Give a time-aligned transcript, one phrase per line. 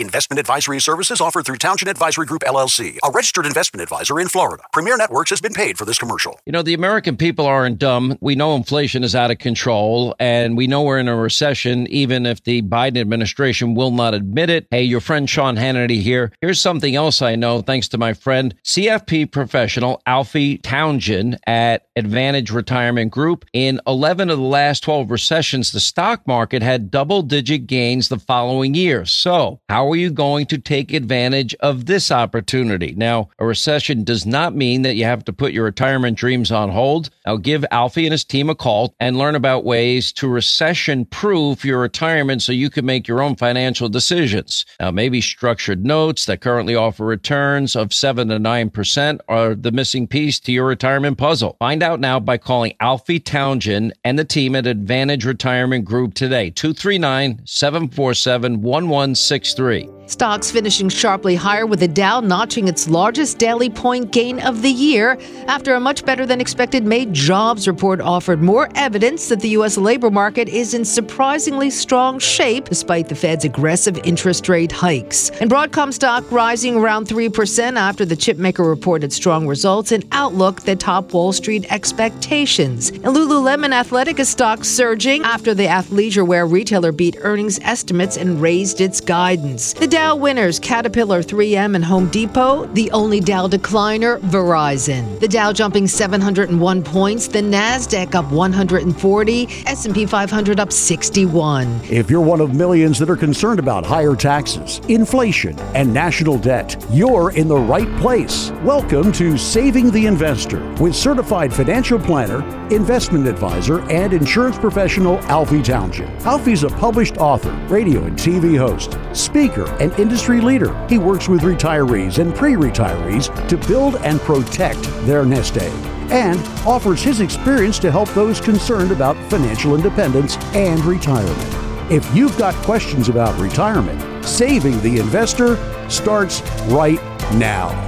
[0.00, 4.62] Investment advisory services offered through Townsend Advisory Group LLC, a registered investment advisor in Florida.
[4.72, 6.38] Premiere Networks has been paid for this commercial.
[6.46, 8.16] You know, the American people aren't dumb.
[8.20, 12.26] We know inflation is out of control and we know we're in a recession, even
[12.26, 14.68] if the Biden administration will not admit it.
[14.70, 16.30] Hey, your friend Sean Hannity here.
[16.40, 22.52] Here's something else I know thanks to my friend, CFP professional Alfie Townsend at Advantage
[22.52, 23.46] Retirement Group.
[23.52, 28.20] In 11 of the last 12 recessions, the stock market had double digit gains the
[28.20, 29.04] following year.
[29.04, 32.94] So, how are you going to take advantage of this opportunity?
[32.96, 36.70] Now, a recession does not mean that you have to put your retirement dreams on
[36.70, 37.10] hold.
[37.26, 41.64] Now, give Alfie and his team a call and learn about ways to recession proof
[41.64, 44.66] your retirement so you can make your own financial decisions.
[44.80, 50.06] Now, maybe structured notes that currently offer returns of 7 to 9% are the missing
[50.06, 51.56] piece to your retirement puzzle.
[51.58, 56.50] Find out now by calling Alfie Townsend and the team at Advantage Retirement Group today,
[56.50, 59.77] 239 747 1163.
[60.08, 64.70] Stocks finishing sharply higher with the Dow notching its largest daily point gain of the
[64.70, 69.50] year after a much better than expected May jobs report offered more evidence that the
[69.50, 69.76] U.S.
[69.76, 75.28] labor market is in surprisingly strong shape despite the Fed's aggressive interest rate hikes.
[75.42, 80.80] And Broadcom stock rising around 3% after the chipmaker reported strong results and outlook that
[80.80, 82.88] top Wall Street expectations.
[82.88, 88.80] And Lululemon Athletica stock surging after the athleisure wear retailer beat earnings estimates and raised
[88.80, 89.74] its guidance.
[89.74, 92.66] The Dow winners Caterpillar, 3M, and Home Depot.
[92.66, 95.18] The only Dow decliner, Verizon.
[95.18, 101.80] The Dow jumping 701 points, the Nasdaq up 140, S&P 500 up 61.
[101.90, 106.76] If you're one of millions that are concerned about higher taxes, inflation, and national debt,
[106.92, 108.52] you're in the right place.
[108.62, 115.60] Welcome to Saving the Investor with certified financial planner, investment advisor, and insurance professional Alfie
[115.60, 116.08] Townsend.
[116.22, 120.74] Alfie's a published author, radio and TV host, speaker, and industry leader.
[120.88, 125.72] He works with retirees and pre retirees to build and protect their nest egg
[126.10, 131.92] and offers his experience to help those concerned about financial independence and retirement.
[131.92, 135.56] If you've got questions about retirement, saving the investor
[135.90, 137.02] starts right
[137.34, 137.84] now.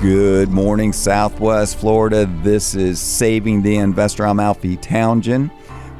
[0.00, 2.26] Good morning, Southwest Florida.
[2.42, 4.26] This is Saving the Investor.
[4.26, 5.52] I'm Alfie Townsend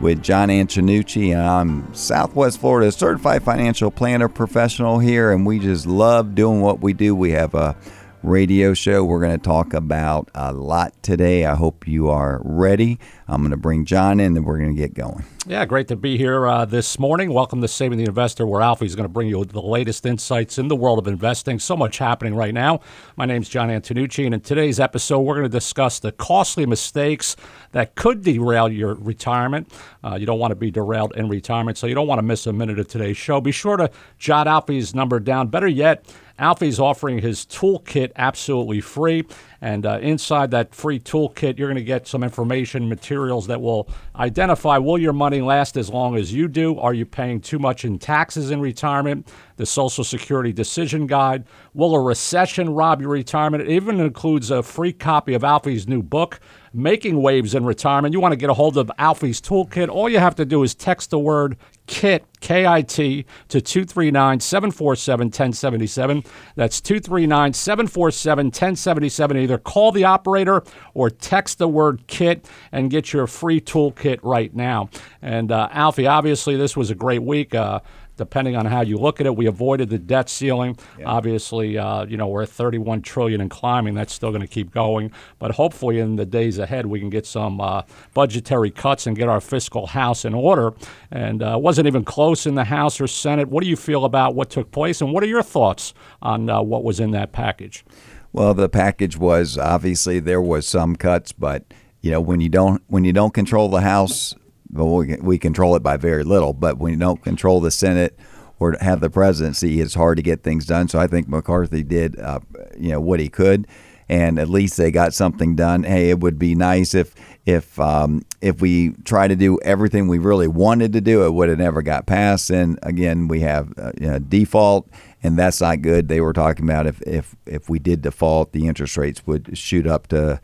[0.03, 1.35] with John Antonucci.
[1.35, 6.93] I'm Southwest Florida certified financial planner professional here, and we just love doing what we
[6.93, 7.15] do.
[7.15, 7.77] We have a
[8.23, 9.05] radio show.
[9.05, 11.45] We're going to talk about a lot today.
[11.45, 12.99] I hope you are ready.
[13.27, 15.25] I'm going to bring John in and we're going to get going.
[15.47, 17.33] Yeah, great to be here uh, this morning.
[17.33, 20.69] Welcome to Saving the Investor, where Alfie's going to bring you the latest insights in
[20.69, 21.59] the world of investing.
[21.59, 22.81] So much happening right now.
[23.17, 26.65] My name is John Antonucci, and in today's episode, we're going to discuss the costly
[26.65, 27.35] mistakes
[27.73, 29.73] that could derail your retirement.
[30.05, 32.47] Uh, you don't want to be derailed in retirement, so you don't want to miss
[32.47, 33.41] a minute of today's show.
[33.41, 35.49] Be sure to jot Alfie's number down.
[35.49, 36.07] Better yet,
[36.39, 39.25] Alfie's offering his toolkit absolutely free.
[39.61, 43.89] And uh, inside that free toolkit, you're going to get some information, materials that will
[44.17, 46.79] identify will your money last as long as you do?
[46.81, 49.29] Are you paying too much in taxes in retirement?
[49.57, 51.45] The Social Security Decision Guide.
[51.75, 53.63] Will a recession rob your retirement?
[53.63, 56.41] It even includes a free copy of Alfie's new book,
[56.75, 58.13] Making Waves in Retirement.
[58.13, 59.89] You want to get a hold of Alfie's toolkit.
[59.89, 61.57] All you have to do is text the word
[61.93, 66.25] KIT, K I T, to 239 747 1077.
[66.57, 69.37] That's 239 747 1077.
[69.37, 70.63] Either call the operator
[70.95, 74.89] or text the word KIT and get your free toolkit right now.
[75.21, 77.55] And uh, Alfie, obviously, this was a great week.
[77.55, 77.81] Uh,
[78.17, 79.37] depending on how you look at it.
[79.37, 80.77] We avoided the debt ceiling.
[80.99, 81.07] Yeah.
[81.07, 83.95] Obviously, uh, you know we're at 31 trillion and climbing.
[83.95, 85.13] That's still going to keep going.
[85.39, 87.83] But hopefully, in the days ahead, we can get some uh,
[88.15, 90.73] budgetary cuts and get our fiscal house in order.
[91.11, 93.49] And uh, wasn't even close in the House or Senate.
[93.49, 96.63] What do you feel about what took place, and what are your thoughts on uh,
[96.63, 97.85] what was in that package?
[98.33, 101.65] Well, the package was obviously there was some cuts, but
[102.01, 104.35] you know when you don't when you don't control the House
[104.73, 108.19] we, we control it by very little, but when you don't control the Senate
[108.59, 110.89] or have the presidency, it's hard to get things done.
[110.89, 112.41] So I think McCarthy did, uh,
[112.79, 113.67] you know, what he could,
[114.09, 115.85] and at least they got something done.
[115.85, 117.15] Hey, it would be nice if
[117.45, 121.49] if um, if we try to do everything we really wanted to do, it would
[121.49, 122.51] have never got passed.
[122.51, 124.89] And again, we have uh, you know, default,
[125.23, 126.09] and that's not good.
[126.09, 129.87] They were talking about if if if we did default, the interest rates would shoot
[129.87, 130.41] up to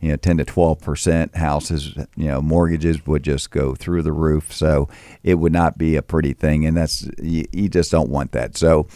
[0.00, 4.12] you know 10 to 12 percent houses you know mortgages would just go through the
[4.12, 4.88] roof so
[5.22, 8.56] it would not be a pretty thing and that's you, you just don't want that
[8.56, 8.86] so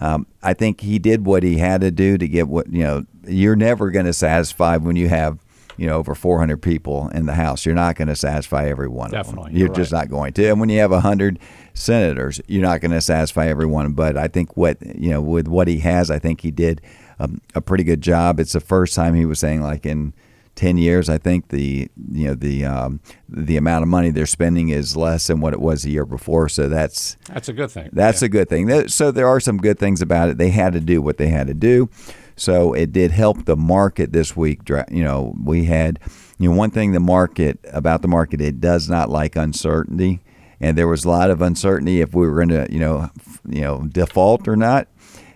[0.00, 3.04] um, I think he did what he had to do to get what you know
[3.26, 5.38] you're never going to satisfy when you have
[5.76, 7.66] you know over 400 people in the House.
[7.66, 9.10] You're not going to satisfy everyone.
[9.10, 10.00] Definitely, you're, you're just right.
[10.00, 10.48] not going to.
[10.48, 11.38] And when you have hundred
[11.74, 13.92] senators, you're not going to satisfy everyone.
[13.92, 16.80] But I think what you know with what he has, I think he did
[17.18, 18.38] um, a pretty good job.
[18.38, 20.12] It's the first time he was saying like in.
[20.58, 24.70] 10 years I think the you know the um, the amount of money they're spending
[24.70, 27.88] is less than what it was the year before so that's That's a good thing.
[27.92, 28.26] that's Yeah.
[28.26, 28.88] a good thing.
[28.88, 30.38] So there are some good things about it.
[30.38, 31.88] They had to do what they had to do.
[32.34, 34.68] So it did help the market this week.
[34.68, 35.98] You know, we had,
[36.38, 40.20] you know, one thing the market about the market, it does not like uncertainty.
[40.60, 43.10] And there was a lot of uncertainty if we were going to, you know,
[43.48, 44.88] you know, default or not.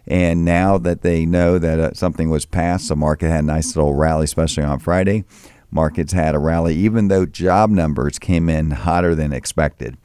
[0.06, 3.76] And now that they know that uh, something was passed, the market had a nice
[3.76, 5.24] little rally, especially on Friday.
[5.70, 9.96] Markets had a rally, even though job numbers came in hotter than expected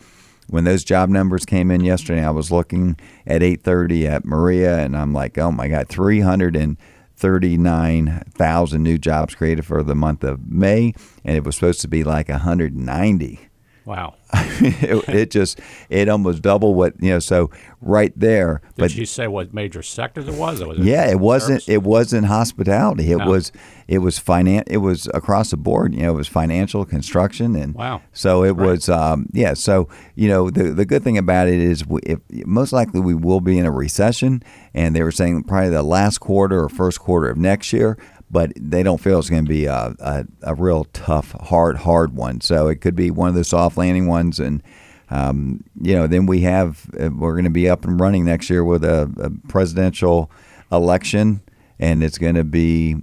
[0.50, 4.98] when those job numbers came in yesterday, I was looking at 8:30 at Maria, and
[4.98, 11.36] I'm like, oh my God, 339,000 new jobs created for the month of May, and
[11.36, 13.40] it was supposed to be like 190.
[13.86, 14.16] Wow.
[14.34, 15.60] It, it just
[15.90, 17.20] it almost doubled what you know.
[17.20, 17.50] So
[17.82, 20.62] right there, Did but she say what major sectors it was?
[20.62, 21.62] Or was it yeah, it wasn't.
[21.64, 21.70] service?
[21.76, 23.12] It wasn't hospitality.
[23.12, 23.28] It No.
[23.30, 23.52] was.
[23.88, 24.66] It was finance.
[24.68, 25.94] It was across the board.
[25.96, 28.02] You know, it was financial, construction, and Wow.
[28.12, 28.68] So it Right.
[28.72, 28.90] was.
[28.90, 29.54] Um, yeah.
[29.54, 33.14] So you know, the the good thing about it is, we, if, most likely we
[33.16, 37.00] will be in a recession, and they were saying probably the last quarter or first
[37.00, 37.98] quarter of next year.
[38.30, 42.14] But they don't feel it's going to be a, a, a real tough, hard, hard
[42.14, 42.42] one.
[42.42, 44.62] So it could be one of the soft landing ones, and
[45.10, 48.50] um, you know, then we have uh, we're going to be up and running next
[48.50, 50.30] year with a, a presidential
[50.72, 51.42] election,
[51.80, 52.98] and it's going to be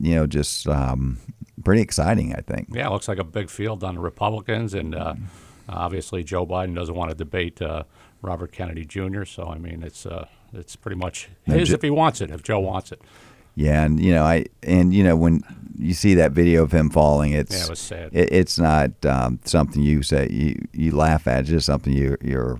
[0.00, 1.18] you know just um,
[1.62, 2.34] pretty exciting.
[2.34, 2.68] I think.
[2.72, 5.14] Yeah, it looks like a big field on the Republicans, and uh,
[5.68, 7.84] obviously Joe Biden doesn't want to debate uh,
[8.22, 9.24] Robert Kennedy Jr.
[9.24, 12.60] So I mean, it's uh, it's pretty much his if he wants it, if Joe
[12.60, 13.02] wants it.
[13.54, 15.42] Yeah, and you know, I and you know when
[15.78, 18.10] you see that video of him falling, it's Yeah, it was sad.
[18.12, 21.40] It, it's not um, something you say you you laugh at.
[21.40, 22.58] It's just something you you're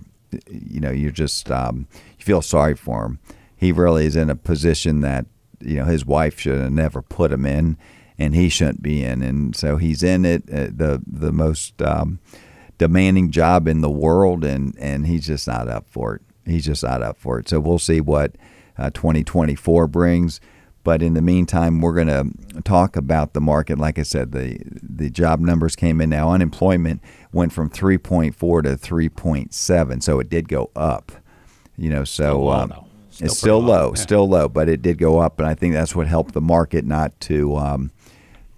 [0.48, 1.87] you know you're just um,
[2.19, 3.19] you feel sorry for him.
[3.56, 5.26] He really is in a position that
[5.60, 7.76] you know his wife should have never put him in,
[8.19, 12.19] and he shouldn't be in, and so he's in it uh, the the most um,
[12.78, 16.22] demanding job in the world, and and he's just not up for it.
[16.46, 17.48] He's just not up for it.
[17.48, 18.37] So we'll see what
[18.78, 20.40] uh, 2024 brings.
[20.82, 23.78] But in the meantime, we're going to talk about the market.
[23.78, 26.32] Like I said, the the job numbers came in now.
[26.32, 31.12] Unemployment went from 3.4 to 3.7, so it did go up.
[31.76, 32.72] You know, so um.
[33.12, 34.00] Still it's still low, low, yeah.
[34.00, 36.86] still low, but it did go up, and I think that's what helped the market
[36.86, 37.90] not to um,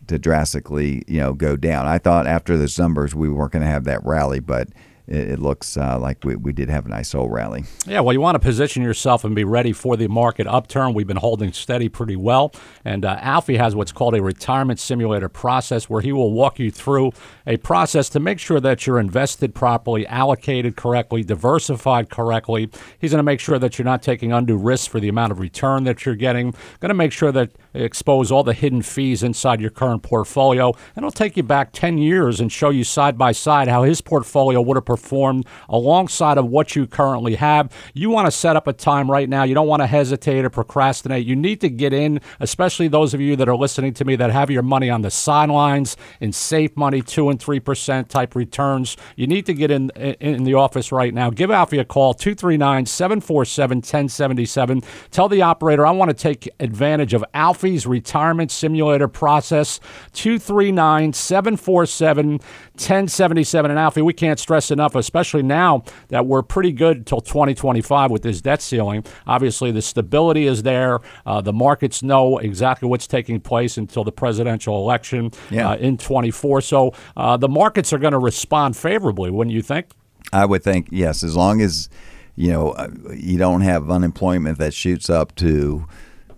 [0.06, 1.86] to drastically, you know, go down.
[1.86, 4.68] I thought after those numbers we weren't going to have that rally, but
[5.06, 7.64] it, looks uh, like we, we did have a nice old rally.
[7.86, 10.94] Yeah, well, you want to position yourself and be ready for the market upturn.
[10.94, 12.52] We've been holding steady pretty well.
[12.84, 16.70] And uh, Alfie has what's called a retirement simulator process where he will walk you
[16.70, 17.12] through
[17.46, 22.70] a process to make sure that you're invested properly, allocated correctly, diversified correctly.
[22.98, 25.40] He's going to make sure that you're not taking undue risks for the amount of
[25.40, 26.52] return that you're getting.
[26.80, 30.72] Going to make sure that expose all the hidden fees inside your current portfolio.
[30.96, 34.00] And it'll take you back 10 years and show you side by side how his
[34.00, 37.72] portfolio would have performed alongside of what you currently have.
[37.94, 39.44] You want to set up a time right now.
[39.44, 41.26] You don't want to hesitate or procrastinate.
[41.26, 44.30] You need to get in, especially those of you that are listening to me that
[44.30, 48.96] have your money on the sidelines in safe money, 2 and 3% type returns.
[49.16, 51.30] You need to get in in, the office right now.
[51.30, 54.82] Give Alfie a call 239 747 1077.
[55.10, 57.24] Tell the operator I want to take advantage of
[57.62, 59.78] Retirement simulator process
[60.14, 63.70] 239 747 1077.
[63.70, 68.22] And Alfie, we can't stress enough, especially now that we're pretty good until 2025 with
[68.22, 69.04] this debt ceiling.
[69.26, 70.98] Obviously, the stability is there.
[71.26, 75.70] Uh, the markets know exactly what's taking place until the presidential election Yeah.
[75.70, 76.60] uh, in 24.
[76.62, 79.86] So uh, the markets are going to respond favorably, wouldn't you think?
[80.32, 81.88] I would think yes, as long as
[82.36, 85.86] you know uh, you don't have unemployment that shoots up to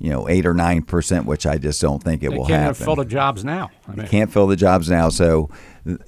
[0.05, 2.63] you know eight or nine percent, which I just don't think it They will can't
[2.77, 2.85] happen.
[2.85, 3.71] fill the jobs now.
[3.89, 5.09] I mean, can't fill the jobs now.
[5.09, 5.49] So,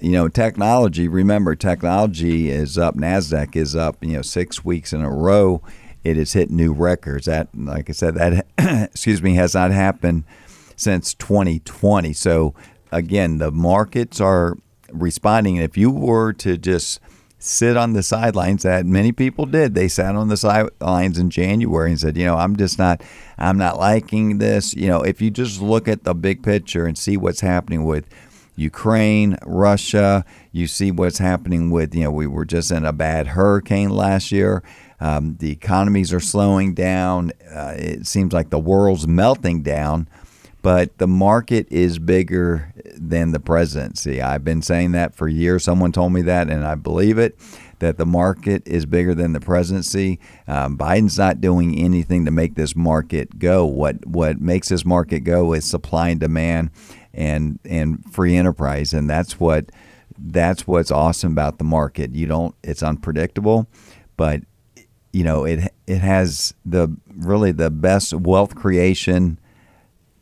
[0.00, 1.08] you know, technology.
[1.08, 2.94] Remember, technology is up.
[2.94, 3.96] Nasdaq is up.
[4.04, 5.62] You know, six weeks in a row,
[6.04, 7.24] it has hit new records.
[7.24, 8.46] That, like I said, that
[8.92, 10.24] excuse me, has not happened
[10.76, 12.12] since 2020.
[12.12, 12.54] So,
[12.92, 14.58] again, the markets are
[14.92, 15.56] responding.
[15.56, 17.00] If you were to just
[17.38, 19.74] sit on the sidelines that many people did.
[19.74, 23.02] They sat on the sidelines in January and said, you know, I'm just not
[23.38, 24.74] I'm not liking this.
[24.74, 28.06] You know, if you just look at the big picture and see what's happening with
[28.56, 33.28] Ukraine, Russia, you see what's happening with, you know, we were just in a bad
[33.28, 34.62] hurricane last year.
[34.98, 37.32] Um, the economies are slowing down.
[37.54, 40.08] Uh, it seems like the world's melting down.
[40.62, 44.20] But the market is bigger than the presidency.
[44.20, 45.64] I've been saying that for years.
[45.64, 47.38] Someone told me that, and I believe it.
[47.78, 50.18] That the market is bigger than the presidency.
[50.48, 53.66] Um, Biden's not doing anything to make this market go.
[53.66, 56.70] What what makes this market go is supply and demand,
[57.12, 59.66] and and free enterprise, and that's what
[60.18, 62.14] that's what's awesome about the market.
[62.14, 62.54] You don't.
[62.62, 63.66] It's unpredictable,
[64.16, 64.40] but
[65.12, 69.38] you know it it has the really the best wealth creation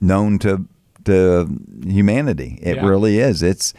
[0.05, 0.67] known to
[1.05, 1.47] to
[1.87, 2.59] humanity.
[2.63, 2.87] It Yeah.
[2.87, 3.43] really is.
[3.43, 3.75] It's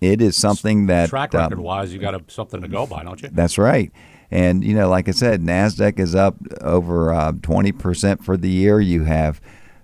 [0.00, 3.02] it is something that Track um, record wise, you got a, something to go by,
[3.04, 3.28] don't you?
[3.32, 3.92] that's right.
[4.30, 8.48] And you know, like I said, Nasdaq is up over uh, twenty percent for the
[8.48, 8.80] year.
[8.80, 9.40] You have,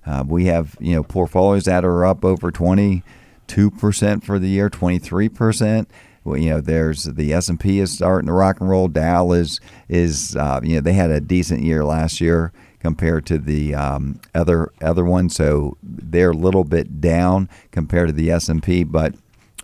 [0.06, 3.02] uh, we have you know portfolios that are up over twenty
[3.46, 5.90] two percent for the year, twenty three percent.
[6.24, 8.88] Well, you know, there's the S and P is starting to rock and roll.
[8.88, 12.52] Dow is is uh, you know they had a decent year last year
[12.86, 18.12] compared to the um, other other ones, so they're a little bit down compared to
[18.12, 19.12] the S and P, but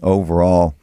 [0.03, 0.75] overall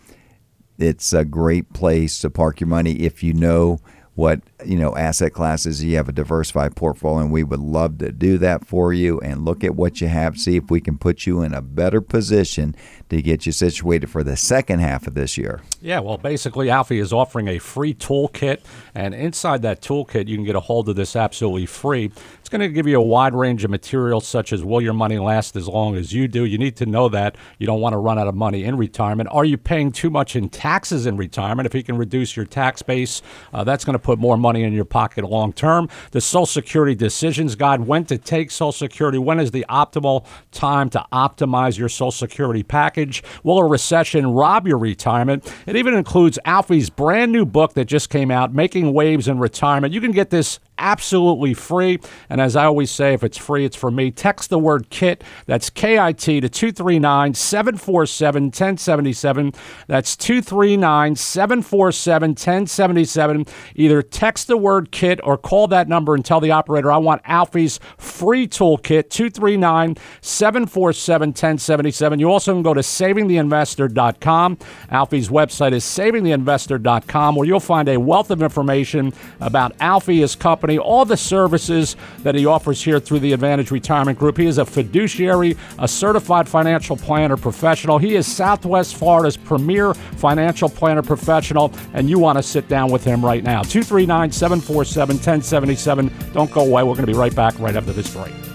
[0.78, 3.78] it's a great place to park your money if you know
[4.20, 8.12] what you know asset classes you have a diversified portfolio and we would love to
[8.12, 11.26] do that for you and look at what you have see if we can put
[11.26, 12.76] you in a better position
[13.08, 17.00] to get you situated for the second half of this year Yeah, well, basically, Alfie
[17.00, 18.60] is offering a free toolkit,
[18.94, 22.12] and inside that toolkit, you can get a hold of this absolutely free.
[22.50, 25.20] It's going to give you a wide range of materials, such as will your money
[25.20, 26.46] last as long as you do?
[26.46, 29.30] You need to know that you don't want to run out of money in retirement.
[29.32, 31.68] Are you paying too much in taxes in retirement?
[31.68, 33.22] If you can reduce your tax base,
[33.54, 35.90] uh, that's going to put more money in your pocket long term.
[36.10, 40.90] The Social Security Decisions Guide when to take Social Security, when is the optimal time
[40.90, 43.22] to optimize your Social Security package?
[43.44, 45.54] Will a recession rob your retirement?
[45.68, 49.94] It even includes Alfie's brand new book that just came out, Making Waves in Retirement.
[49.94, 52.00] You can get this absolutely free.
[52.30, 54.10] And as I always say, if it's free, it's for me.
[54.12, 59.54] Text the word KIT, that's K I T, to 239 747 1077.
[59.88, 63.46] That's 239 747 1077.
[63.76, 67.22] Either text the word KIT or call that number and tell the operator I want
[67.26, 72.20] Alfie's free toolkit, 239 747 1077.
[72.20, 74.58] You also can go to savingtheinvestor.com.
[74.92, 80.69] Alfie's website is savingtheinvestor.com, where you'll find a wealth of information about Alfie, his company,
[80.78, 84.38] all the services that he offers here through the Advantage Retirement Group.
[84.38, 87.98] He is a fiduciary, a certified financial planner professional.
[87.98, 93.04] He is Southwest Florida's premier financial planner professional, and you want to sit down with
[93.04, 93.62] him right now.
[93.64, 96.12] 239 747 1077.
[96.34, 96.84] Don't go away.
[96.84, 98.49] We're going to be right back right after this break.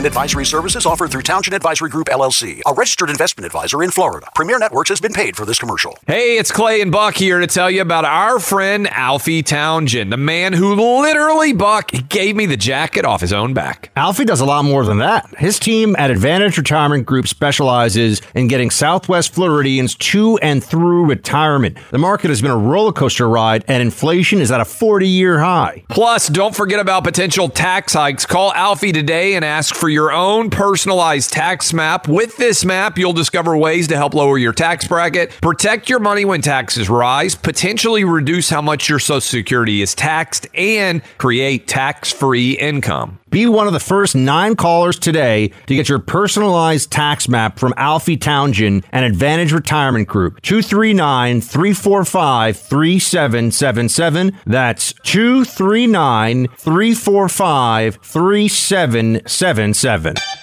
[0.00, 4.28] Investment advisory services offered through Townsend Advisory Group LLC, a registered investment advisor in Florida.
[4.34, 5.98] Premiere Networks has been paid for this commercial.
[6.06, 10.16] Hey, it's Clay and Buck here to tell you about our friend Alfie Townsend, the
[10.16, 13.90] man who literally, Buck, gave me the jacket off his own back.
[13.94, 15.28] Alfie does a lot more than that.
[15.36, 21.76] His team at Advantage Retirement Group specializes in getting Southwest Floridians to and through retirement.
[21.90, 25.40] The market has been a roller coaster ride, and inflation is at a 40 year
[25.40, 25.84] high.
[25.90, 28.24] Plus, don't forget about potential tax hikes.
[28.24, 32.08] Call Alfie today and ask for your own personalized tax map.
[32.08, 36.24] With this map, you'll discover ways to help lower your tax bracket, protect your money
[36.24, 42.12] when taxes rise, potentially reduce how much your Social Security is taxed, and create tax
[42.12, 43.18] free income.
[43.30, 47.72] Be one of the first nine callers today to get your personalized tax map from
[47.76, 50.42] Alfie Townsend and Advantage Retirement Group.
[50.42, 54.36] 239 345 3777.
[54.46, 60.39] That's 239 345 3777.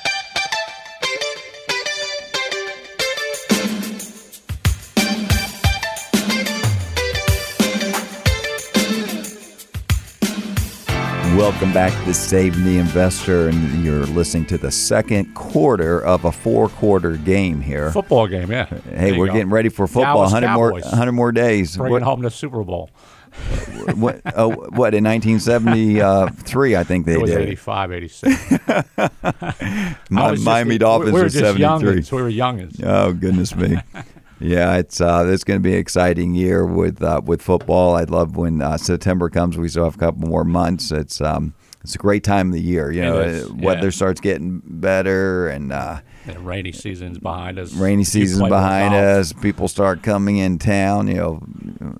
[11.37, 16.31] Welcome back to saving the investor and you're listening to the second quarter of a
[16.31, 18.65] four quarter game here Football game, yeah.
[18.89, 19.33] hey we're go.
[19.33, 22.89] getting ready for football 100 more 100 more days Bringing What- home the Super Bowl.
[23.95, 28.51] what, oh, what in 1973 I think they It was did 85, 86.
[28.51, 28.57] Mi-
[28.97, 31.61] I was just- Miami we- Dolphins we were are just 73
[32.01, 32.11] youngins.
[32.11, 32.83] We were youngins.
[32.83, 33.77] oh goodness me
[34.39, 38.03] yeah it's uh it's going to be an exciting year with uh, with football I
[38.03, 41.53] love when uh, September comes we still have a couple more months it's um
[41.83, 43.91] it's a great time of the year you know is, uh, weather yeah.
[43.91, 47.73] starts getting better and uh The rainy season's behind us.
[47.73, 49.31] rainy You season play behind us.
[49.33, 51.07] People start coming in town.
[51.07, 51.41] You know,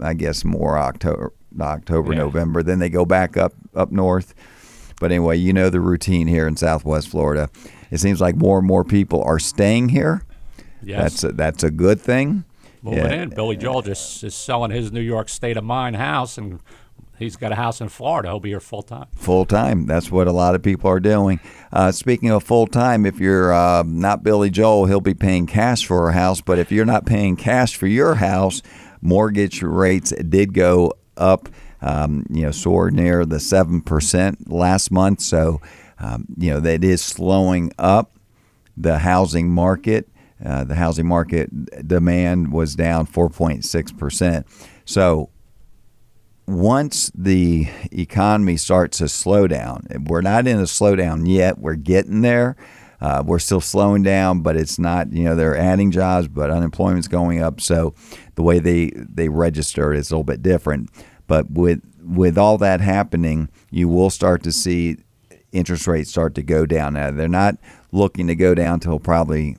[0.01, 2.19] I guess more October, October, Yeah.
[2.19, 2.61] November.
[2.61, 4.35] Then they go back up up north.
[4.99, 7.49] But anyway, you know the routine here in Southwest Florida.
[7.89, 10.23] It seems like more and more people are staying here.
[10.87, 11.01] Yes.
[11.01, 12.45] That's a, that's a good thing.
[12.81, 13.23] moving Yeah.
[13.23, 13.29] in.
[13.29, 16.59] Billy Joel just is selling his New York State of Mind house, and
[17.19, 18.29] he's got a house in Florida.
[18.29, 19.07] He'll be here full time.
[19.15, 19.85] full time.
[19.85, 21.39] That's what a lot of people are doing.
[21.73, 25.85] Uh, speaking of full time, if you're uh, not Billy Joel, he'll be paying cash
[25.85, 26.39] for a house.
[26.39, 28.61] But if you're not paying cash for your house,
[29.01, 31.49] mortgage rates did go up.
[31.79, 35.21] Um, you know, soared near the seven percent last month.
[35.21, 35.61] So,
[35.99, 38.13] um, you know, that is slowing up
[38.75, 40.09] the housing market.
[40.43, 44.43] Uh, the housing market demand was down 4.6%.
[44.85, 45.29] So
[46.45, 51.57] once the economy starts to slow down, we're not in a slowdown yet.
[51.57, 52.55] We're getting there.
[52.99, 55.11] Uh, we're still slowing down, but it's not.
[55.11, 57.61] You know, they're adding jobs, but unemployment's going up.
[57.61, 57.93] So
[58.35, 60.89] the way they they register is a little bit different.
[61.27, 64.97] But with with all that happening, you will start to see
[65.51, 66.93] interest rates start to go down.
[66.93, 67.57] Now they're not
[67.91, 69.57] looking to go down till probably,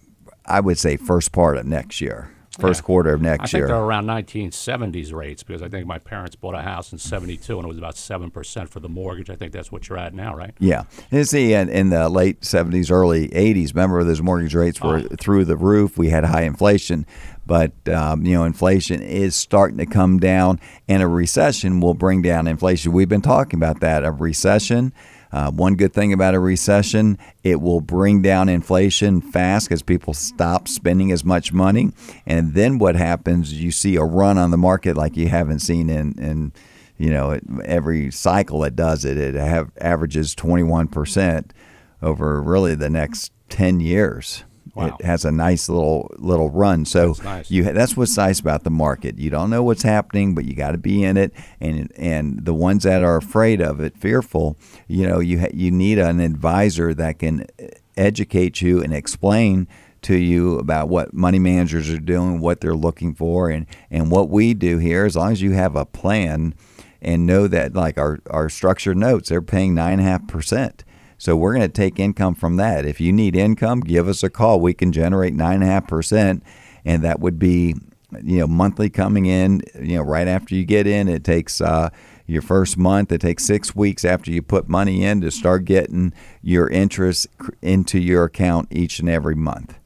[0.48, 2.86] I would say, first part of next year, first Yeah.
[2.86, 3.66] quarter of next I next think year.
[3.68, 7.64] they're around 1970s rates because I think my parents bought a house in 72 and
[7.64, 9.30] it was about 7% for the mortgage.
[9.30, 10.52] I think that's what you're at now, right?
[10.58, 15.02] Yeah, and see, in, in the late seventies, early eighties, remember those mortgage rates were
[15.02, 15.96] through the roof.
[15.98, 17.06] We had high inflation,
[17.46, 22.22] but um, you know, inflation is starting to come down, and a recession will bring
[22.22, 22.90] down inflation.
[22.92, 24.04] We've been talking about that.
[24.04, 24.92] A recession.
[25.30, 30.14] Uh, one good thing about a recession, it will bring down inflation fast because people
[30.14, 31.90] stop spending as much money,
[32.26, 33.52] and then what happens?
[33.52, 36.52] You see a run on the market like you haven't seen in in
[36.98, 41.50] you know, every cycle it does it, it have, averages 21%
[42.02, 44.44] over really the next 10 years.
[44.78, 44.96] Wow.
[44.98, 46.84] It has a nice little little run.
[46.84, 47.50] So That's nice.
[47.50, 49.18] you that's what's nice about the market.
[49.18, 51.32] You don't know what's happening, but you got to be in it.
[51.60, 54.56] And and the ones that are afraid of it, fearful,
[54.86, 57.46] you know, you ha- you need an advisor that can
[57.96, 59.66] educate you and explain
[60.00, 64.28] to you about what money managers are doing, what they're looking for, and and what
[64.28, 65.04] we do here.
[65.04, 66.54] As long as you have a plan
[67.02, 70.84] and know that, like our our structured notes, they're paying nine and a half percent.
[71.18, 72.84] So we're going to take income from that.
[72.84, 74.60] If you need income, give us a call.
[74.60, 76.44] We can generate nine and a half percent,
[76.84, 77.74] and that would be,
[78.22, 79.62] you know, monthly coming in.
[79.74, 81.90] You know, right after you get in, it takes uh,
[82.26, 83.10] your first month.
[83.10, 87.26] It takes six weeks after you put money in to start getting your interest
[87.62, 89.76] into your account each and every month.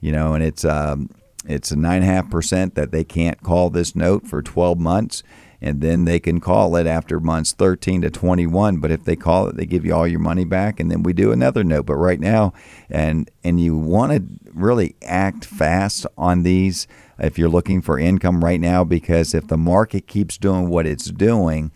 [0.00, 1.10] You know, and it's um,
[1.46, 4.78] it's a nine and a half percent that they can't call this note for twelve
[4.78, 5.22] months
[5.60, 9.48] and then they can call it after months 13 to 21 but if they call
[9.48, 11.86] it they give you all your money back and then we do another note.
[11.86, 12.52] But right now
[12.88, 16.86] and and you want to really act fast on these
[17.18, 21.10] if you're looking for income right now because if the market keeps doing what it's
[21.10, 21.72] doing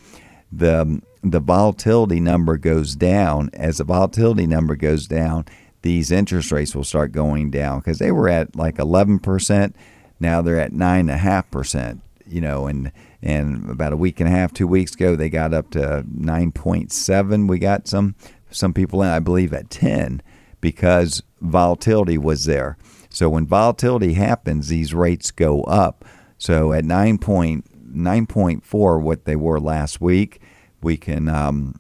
[0.50, 3.48] the the volatility number goes down.
[3.54, 5.46] As the volatility number goes down
[5.84, 9.74] these interest rates will start going down because they were at like 11%
[10.18, 12.90] now they're at 9.5% you know and
[13.24, 17.48] and about a week and a half two weeks ago they got up to 9.7
[17.48, 18.14] we got some
[18.50, 20.22] some people in i believe at 10
[20.64, 22.78] because volatility was there.
[23.10, 26.06] So when volatility happens these rates go up.
[26.38, 30.40] So at 9 point, 9.4 what they were last week
[30.80, 31.78] we can um,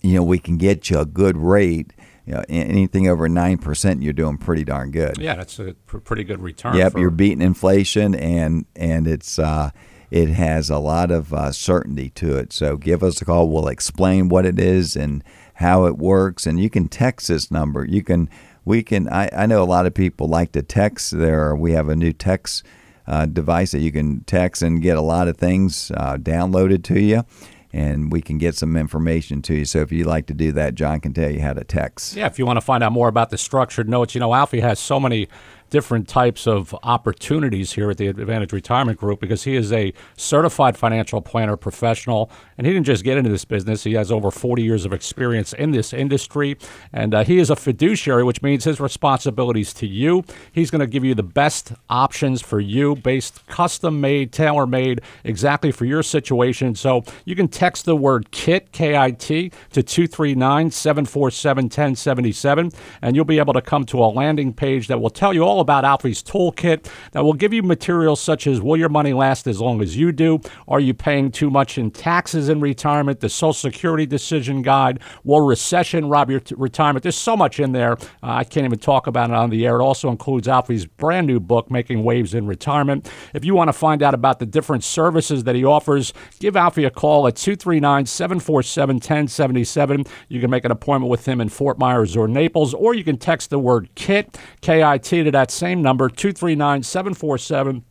[0.00, 1.92] you know we can get you a good rate.
[2.24, 5.18] You know, anything over 9% you're doing pretty darn good.
[5.18, 6.76] Yeah, that's a pr- pretty good return.
[6.76, 9.70] Yep, for, you're beating inflation, and and it's uh,
[10.12, 12.52] it has a lot of uh, certainty to it.
[12.52, 13.48] So give us a call.
[13.48, 17.86] We'll explain what it is and how it works, and you can text this number.
[17.86, 18.28] You can
[18.66, 19.08] we can.
[19.08, 21.16] I, I know a lot of people like to text.
[21.16, 22.62] There, we have a new text
[23.06, 27.00] uh, device that you can text and get a lot of things uh, downloaded to
[27.00, 27.24] you.
[27.72, 29.64] And we can get some information to you.
[29.64, 32.14] So if you'd like to do that, John can tell you how to text.
[32.14, 34.60] Yeah, if you want to find out more about the structured notes, you know, Alfie
[34.60, 35.26] has so many
[35.72, 40.76] different types of opportunities here at the Advantage Retirement Group because he is a certified
[40.76, 43.82] financial planner professional, and he didn't just get into this business.
[43.82, 46.58] He has over 40 years of experience in this industry,
[46.92, 50.24] and uh, he is a fiduciary, which means his responsibilities to you.
[50.52, 55.00] He's going to give you the best options for you, based custom made, tailor made,
[55.24, 56.74] exactly for your situation.
[56.74, 63.16] So you can text the word KIT, K I T, to 239 747 1077, and
[63.16, 65.86] you'll be able to come to a landing page that will tell you all about
[65.86, 69.80] Alfie's toolkit that will give you materials such as Will your money last as long
[69.80, 70.40] as you do?
[70.68, 73.20] Are you paying too much in taxes in retirement?
[73.20, 75.00] The Social Security Decision Guide.
[75.24, 77.02] Will recession rob your t- retirement?
[77.02, 77.92] There's so much in there.
[78.22, 79.80] Uh, I can't even talk about it on the air.
[79.80, 83.10] It also includes Alfie's brand new book, Making Waves in Retirement.
[83.34, 86.84] If you want to find out about the different services that he offers, give Alfie
[86.84, 90.04] a call at 239 747 1077.
[90.28, 93.16] You can make an appointment with him in Fort Myers or Naples, or you can
[93.16, 97.84] text the word KIT, K I T, to that same number, 239 747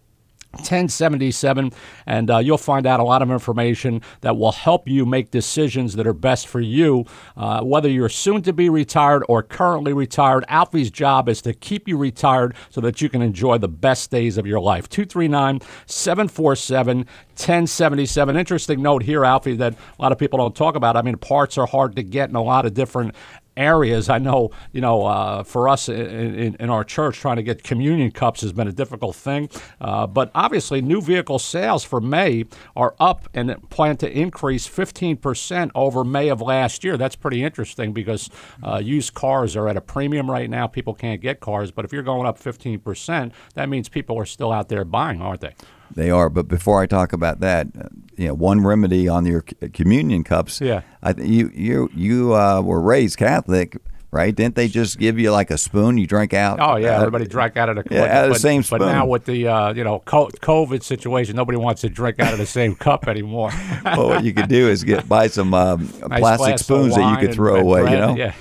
[0.51, 1.71] 1077
[2.05, 5.95] and uh, you'll find out a lot of information that will help you make decisions
[5.95, 7.05] that are best for you.
[7.37, 11.87] Uh, whether you're soon to be retired or currently retired alfie's job is to keep
[11.87, 14.89] you retired so that you can enjoy the best days of your life.
[14.89, 17.05] 239-747
[17.41, 20.97] 1077 interesting note here alfie that a lot of people don't talk about.
[20.97, 23.15] I mean parts are hard to get in a lot of different
[23.57, 24.09] areas.
[24.09, 27.63] I know, you know, uh, for us in, in, in, our church, trying to get
[27.63, 29.49] communion cups has been a difficult thing.
[29.79, 35.71] Uh, but obviously, new vehicle sales for May are up and plan to increase 15%
[35.75, 36.97] over May of last year.
[36.97, 38.29] That's pretty interesting because
[38.63, 40.67] uh, used cars are at a premium right now.
[40.67, 41.71] People can't get cars.
[41.71, 45.41] But if you're going up 15%, that means people are still out there buying, aren't
[45.41, 45.55] they?
[45.95, 49.41] They are, but before I talk about that, uh, you know, one remedy on your
[49.73, 50.61] communion cups.
[50.61, 53.77] Yeah, I you you you uh, were raised Catholic,
[54.11, 54.35] right?
[54.35, 56.59] Didn't they just give you like a spoon you drink out?
[56.59, 58.79] Oh yeah, uh, everybody drank out of the yeah, out of the same spoon.
[58.79, 62.39] But now with the uh, you know COVID situation, nobody wants to drink out of
[62.39, 63.51] the same cup anymore.
[63.83, 67.27] well, what you could do is get buy some um, nice plastic spoons that you
[67.27, 67.81] could throw and, away.
[67.81, 68.15] bread, you know.
[68.15, 68.33] Yeah.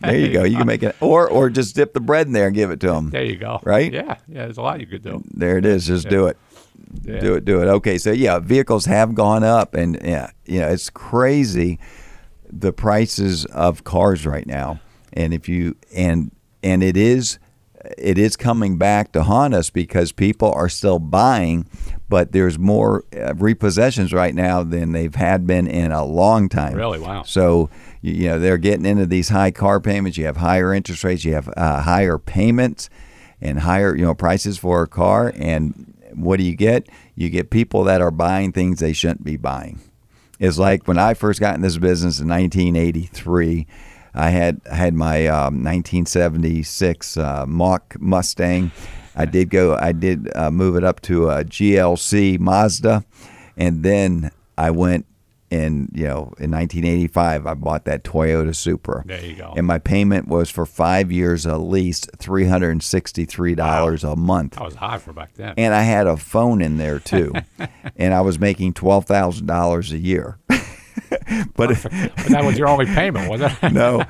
[0.00, 0.44] there you go.
[0.44, 2.78] You can make it, or or just dip the bread in there and give it
[2.80, 3.10] to them.
[3.10, 3.58] There you go.
[3.64, 3.92] Right?
[3.92, 4.44] Yeah, yeah.
[4.44, 5.24] There's a lot you could do.
[5.32, 5.86] There it is.
[5.88, 6.10] Just yeah.
[6.10, 6.36] do it.
[7.02, 7.20] Yeah.
[7.20, 7.66] Do it, do it.
[7.66, 11.78] Okay, so yeah, vehicles have gone up, and yeah, you know it's crazy
[12.60, 14.80] the prices of cars right now.
[15.12, 16.30] And if you and
[16.62, 17.38] and it is
[17.98, 21.66] it is coming back to haunt us because people are still buying,
[22.08, 26.74] but there's more uh, repossessions right now than they've had been in a long time.
[26.74, 26.98] Really?
[26.98, 27.24] Wow.
[27.24, 30.16] So you know they're getting into these high car payments.
[30.16, 31.24] You have higher interest rates.
[31.24, 32.88] You have uh, higher payments
[33.40, 36.88] and higher you know prices for a car and what do you get?
[37.14, 39.80] You get people that are buying things they shouldn't be buying.
[40.38, 43.66] It's like when I first got in this business in 1983.
[44.14, 48.70] I had had my um, 1976 uh, Mach Mustang.
[49.16, 49.76] I did go.
[49.76, 53.04] I did uh, move it up to a GLC Mazda,
[53.56, 55.06] and then I went
[55.54, 59.04] in you know in 1985 I bought that Toyota Supra.
[59.06, 59.54] There you go.
[59.56, 64.02] And my payment was for five years at least three hundred and sixty three dollars
[64.02, 64.12] wow.
[64.12, 64.54] a month.
[64.54, 65.54] That was high for back then.
[65.56, 67.32] And I had a phone in there too,
[67.96, 70.38] and I was making twelve thousand dollars a year.
[70.48, 70.60] but,
[71.54, 73.52] but that was your only payment, was it?
[73.72, 74.04] no,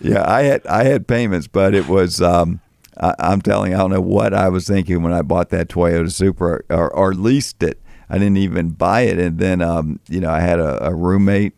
[0.00, 2.20] yeah, I had I had payments, but it was.
[2.20, 2.60] Um,
[2.94, 5.68] I, am telling you, I don't know what I was thinking when I bought that
[5.68, 7.80] Toyota Supra or, or leased it
[8.12, 9.18] I didn't even buy it.
[9.18, 11.54] And then, um, you know, I had a, a roommate,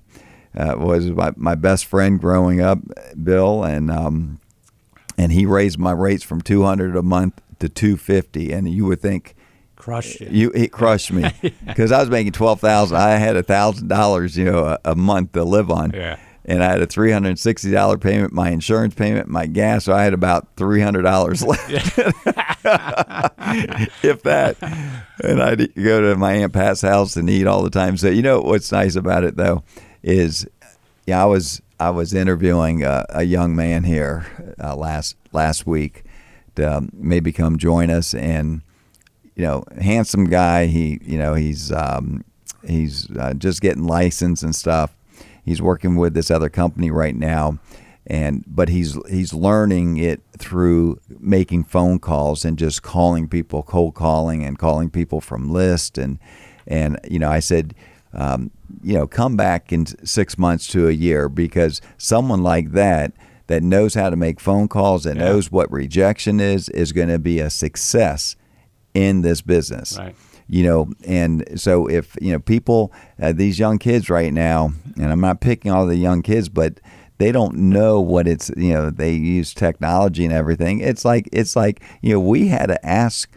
[0.56, 2.78] uh, was my, my best friend growing up,
[3.20, 4.40] Bill, and um,
[5.18, 8.52] and he raised my rates from 200 a month to 250.
[8.52, 9.34] And you would think,
[9.74, 10.28] crushed you.
[10.30, 11.28] You it crushed me
[11.66, 12.98] because I was making twelve thousand.
[12.98, 15.90] I had a thousand dollars, you know, a, a, month to live on.
[15.90, 19.46] Yeah and I had a three hundred and sixty dollar payment, my insurance payment, my
[19.46, 19.84] gas.
[19.84, 21.70] So I had about three hundred dollars left,
[24.04, 24.56] if that.
[25.22, 27.96] And I'd go to my aunt Pat's house and eat all the time.
[27.96, 29.64] So you know what's nice about it though
[30.02, 30.46] is,
[31.06, 34.26] yeah, I was I was interviewing a, a young man here
[34.62, 36.04] uh, last last week
[36.56, 38.60] to um, maybe come join us, and
[39.34, 40.66] you know, handsome guy.
[40.66, 42.22] He you know he's um,
[42.66, 44.94] he's uh, just getting licensed and stuff
[45.44, 47.58] he's working with this other company right now.
[48.06, 53.94] And but he's he's learning it through making phone calls and just calling people cold
[53.94, 56.18] calling and calling people from list and
[56.66, 57.74] and you know I said
[58.12, 58.50] um,
[58.82, 63.14] you know come back in six months to a year because someone like that
[63.46, 65.24] that knows how to make phone calls that yeah.
[65.24, 68.36] knows what rejection is is going to be a success
[68.92, 69.96] in this business.
[69.98, 70.14] Right
[70.48, 75.10] you know and so if you know people uh, these young kids right now and
[75.10, 76.80] i'm not picking all the young kids but
[77.18, 81.56] they don't know what it's you know they use technology and everything it's like it's
[81.56, 83.30] like you know we had to ask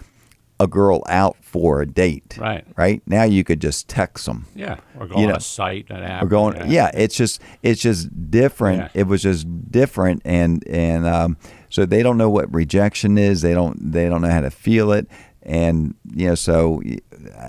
[0.59, 4.77] a girl out for a date right right now you could just text them yeah
[4.99, 6.65] or go you on know, a site an app or going yeah.
[6.65, 6.91] yeah.
[6.95, 8.89] it's just it's just different yeah.
[8.95, 11.37] it was just different and and um,
[11.69, 14.91] so they don't know what rejection is they don't they don't know how to feel
[14.91, 15.07] it
[15.47, 16.83] and you know, so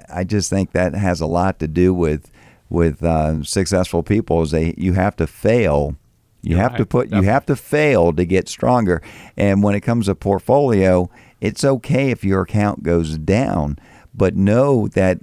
[0.08, 2.30] I just think that has a lot to do with
[2.70, 4.42] with uh, successful people.
[4.42, 5.96] Is they you have to fail.
[6.40, 9.02] You You're have to put you have to fail to get stronger.
[9.36, 13.78] And when it comes to portfolio, it's okay if your account goes down,
[14.14, 15.18] but know that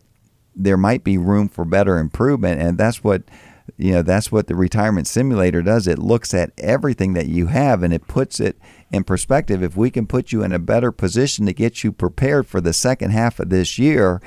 [0.54, 3.24] there might be room for better improvement, and that's what
[3.78, 7.82] you know that's what the retirement simulator does it looks at everything that you have
[7.82, 8.58] and it puts it
[8.96, 12.48] in perspective if we can put you in a better position to get you prepared
[12.48, 14.22] for the second half of this year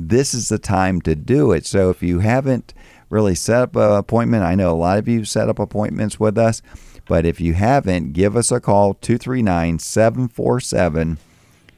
[0.00, 1.66] this is the time to do it.
[1.66, 2.72] So if you haven't
[3.10, 6.36] really set up an appointment i know a lot of you set up appointments with
[6.36, 6.60] us
[7.06, 11.08] but if you haven't give us a call 239 747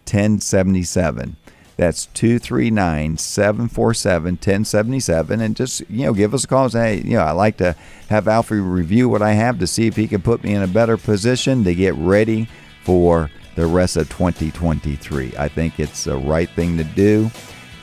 [0.04, 1.36] 1077
[1.80, 5.40] That's 239 747 1077.
[5.40, 7.56] And just, you know, give us a call and say, hey, you know, I'd like
[7.56, 7.74] to
[8.10, 10.66] have Alfie review what I have to see if he can put me in a
[10.66, 12.50] better position to get ready
[12.84, 15.32] for the rest of 2023.
[15.38, 17.30] I think it's the right thing to do.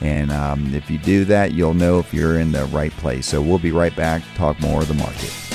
[0.00, 3.26] And um, if you do that, you'll know if you're in the right place.
[3.26, 5.47] So we'll be right back, talk more of the market.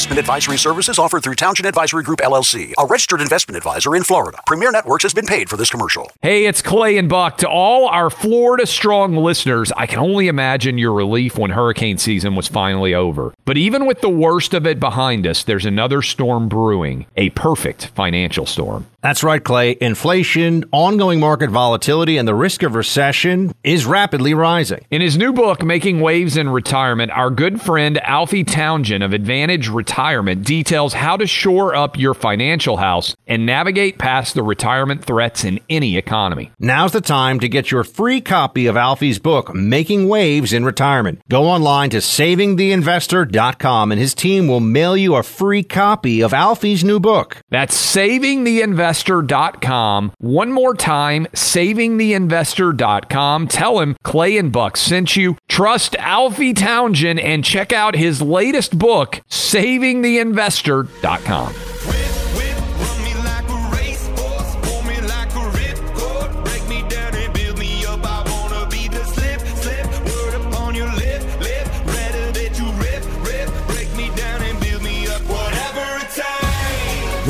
[0.00, 4.38] Investment advisory services offered through Townsend Advisory Group LLC, a registered investment advisor in Florida.
[4.46, 6.10] Premiere Networks has been paid for this commercial.
[6.22, 7.36] Hey, it's Clay and Buck.
[7.36, 12.34] To all our Florida strong listeners, I can only imagine your relief when hurricane season
[12.34, 13.34] was finally over.
[13.44, 17.88] But even with the worst of it behind us, there's another storm brewing, a perfect
[17.88, 18.86] financial storm.
[19.02, 19.78] That's right, Clay.
[19.80, 24.84] Inflation, ongoing market volatility, and the risk of recession is rapidly rising.
[24.90, 29.68] In his new book, Making Waves in Retirement, our good friend Alfie Townsend of Advantage
[29.68, 35.44] Retirement details how to shore up your financial house and navigate past the retirement threats
[35.44, 36.50] in any economy.
[36.58, 41.22] Now's the time to get your free copy of Alfie's book, Making Waves in Retirement.
[41.28, 46.84] Go online to savingtheinvestor.com and his team will mail you a free copy of Alfie's
[46.84, 47.38] new book.
[47.48, 47.74] That's
[48.90, 50.12] savingtheinvestor.com.
[50.18, 53.48] One more time, savingtheinvestor.com.
[53.48, 55.38] Tell him Clay and Buck sent you.
[55.48, 61.79] Trust Alfie Townsend and check out his latest book, savingtheinvestor.com.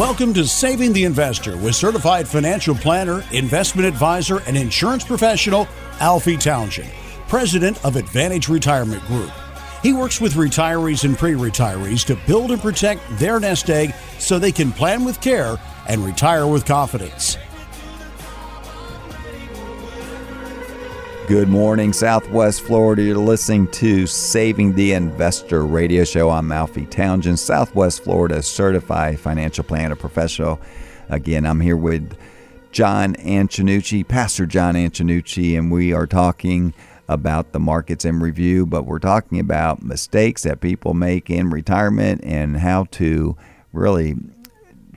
[0.00, 5.68] Welcome to Saving the Investor with certified financial planner, investment advisor, and insurance professional
[6.00, 6.90] Alfie Townsend,
[7.28, 9.30] president of Advantage Retirement Group.
[9.82, 14.38] He works with retirees and pre retirees to build and protect their nest egg so
[14.38, 17.36] they can plan with care and retire with confidence.
[21.30, 23.04] Good morning, Southwest Florida.
[23.04, 26.28] You're listening to Saving the Investor radio show.
[26.28, 30.60] I'm Alfie Townsend, Southwest Florida certified financial planner professional.
[31.08, 32.18] Again, I'm here with
[32.72, 36.74] John Antonucci, Pastor John Antonucci, and we are talking
[37.06, 42.22] about the markets in review, but we're talking about mistakes that people make in retirement
[42.24, 43.36] and how to
[43.72, 44.16] really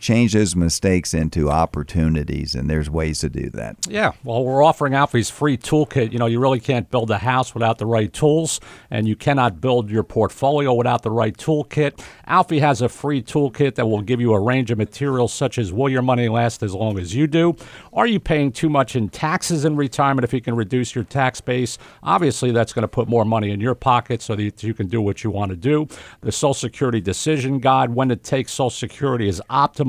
[0.04, 3.78] change those mistakes into opportunities, and there's ways to do that.
[3.88, 6.12] Yeah, well, we're offering Alfie's free toolkit.
[6.12, 8.60] You know, you really can't build a house without the right tools,
[8.92, 12.04] and you cannot build your portfolio without the right toolkit.
[12.28, 15.72] Alfie has a free toolkit that will give you a range of materials such as
[15.72, 17.56] will your money last as long as you do?
[17.94, 21.40] Are you paying too much in taxes in retirement if you can reduce your tax
[21.40, 21.78] base?
[22.04, 25.02] Obviously, that's going to put more money in your pocket so that you can do
[25.02, 25.88] what you want to do.
[26.22, 29.42] The Social Security Decision Guide, when to take Social Security is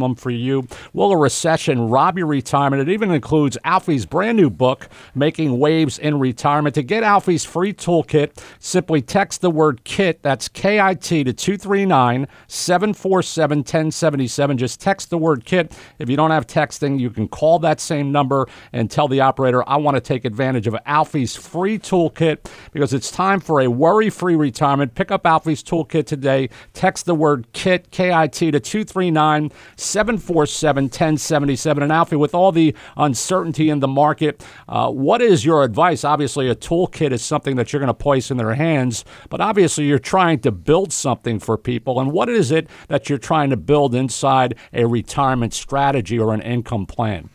[0.05, 0.67] optimum for you.
[0.93, 2.89] Will a recession rob your retirement?
[2.89, 6.75] It even includes Alfie's brand new book, Making Waves in Retirement.
[6.75, 11.33] To get Alfie's free toolkit, simply text the word KIT, that's K I T, to
[11.33, 14.59] 239 747 1077.
[14.59, 15.77] Just text the word KIT.
[15.99, 19.67] If you don't have texting, you can call that same number and tell the operator,
[19.69, 24.11] I want to take advantage of Alfie's free toolkit because it's time for a worry
[24.11, 24.95] free retirement.
[24.95, 26.51] Pick up Alfie's toolkit today.
[26.73, 29.51] Text the word KIT, K I T, to 239
[29.95, 31.83] 747 1077.
[31.85, 36.03] And Alfie, with all the uncertainty in the market, uh, what is your advice?
[36.03, 39.85] Obviously, a toolkit is something that you're going to place in their hands, but obviously,
[39.85, 42.01] you're trying to build something for people.
[42.01, 46.43] And what is it that you're trying to build inside a retirement strategy or an
[46.43, 47.31] income plan?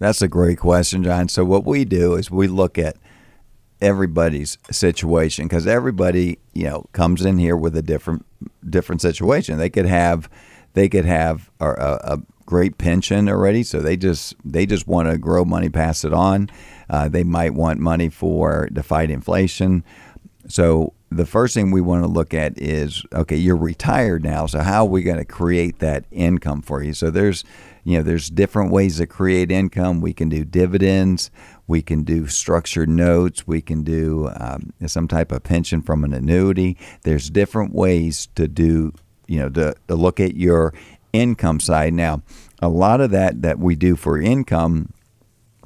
[0.00, 1.28] That's a great question, John.
[1.28, 2.96] So, what we do is we look at
[3.80, 8.26] everybody's situation because everybody, you know, comes in here with a different
[8.68, 9.58] different situation.
[9.58, 10.28] They could have
[10.74, 15.16] they could have a, a great pension already, so they just they just want to
[15.18, 16.50] grow money, pass it on.
[16.88, 19.84] Uh, they might want money for to fight inflation.
[20.48, 24.60] So the first thing we want to look at is okay, you're retired now, so
[24.60, 26.92] how are we going to create that income for you?
[26.92, 27.44] So there's
[27.84, 30.00] you know there's different ways to create income.
[30.00, 31.30] We can do dividends,
[31.68, 36.12] we can do structured notes, we can do um, some type of pension from an
[36.12, 36.76] annuity.
[37.02, 38.92] There's different ways to do
[39.30, 40.74] you know to, to look at your
[41.12, 41.94] income side.
[41.94, 42.22] Now,
[42.60, 44.92] a lot of that that we do for income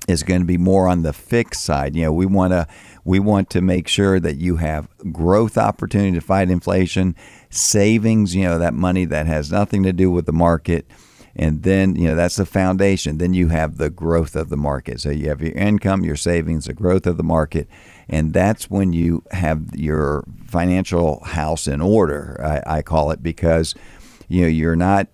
[0.07, 1.96] is going to be more on the fixed side.
[1.96, 2.66] You know, we want to
[3.05, 7.16] we want to make sure that you have growth opportunity to fight inflation,
[7.50, 10.87] savings, you know, that money that has nothing to do with the market
[11.36, 13.18] And then, you know, that's the foundation.
[13.18, 15.00] Then you have the growth of the market.
[15.00, 17.68] So you have your income, your savings, the growth of the market.
[18.08, 23.74] And that's when you have your financial house in order, I, I call it, because,
[24.28, 25.08] you know, you're not,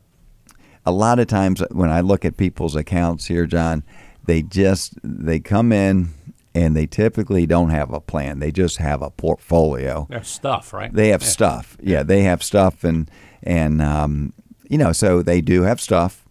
[0.85, 3.83] a lot of times when I look at people's accounts here, John,
[4.26, 6.11] they just, they come in,
[6.54, 8.40] and they typically don't have a plan.
[8.40, 10.06] They just have a portfolio.
[10.11, 10.92] They have stuff, right?
[10.92, 11.28] They have yeah.
[11.28, 11.76] stuff.
[11.80, 13.09] Yeah, they have stuff, and
[13.42, 14.33] and um,
[14.70, 16.24] you know, so they do have stuff,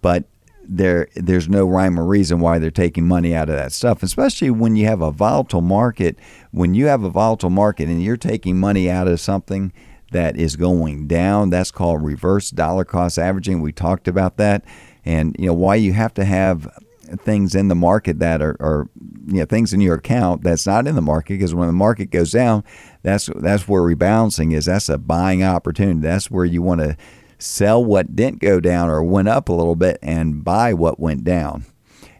[0.00, 0.24] but
[0.64, 4.02] there there's no rhyme or reason why they're taking money out of that stuff.
[4.02, 6.16] Especially when you have a volatile market.
[6.52, 9.72] When you have a volatile market and you're taking money out of something
[10.10, 13.60] that is going down, that's called reverse dollar cost averaging.
[13.60, 14.64] We talked about that,
[15.04, 16.72] and you know why you have to have
[17.18, 18.88] things in the market that are, are
[19.26, 22.06] you know things in your account that's not in the market because when the market
[22.06, 22.64] goes down
[23.02, 26.96] that's that's where rebalancing is that's a buying opportunity that's where you want to
[27.42, 31.24] sell what didn't go down or went up a little bit and buy what went
[31.24, 31.64] down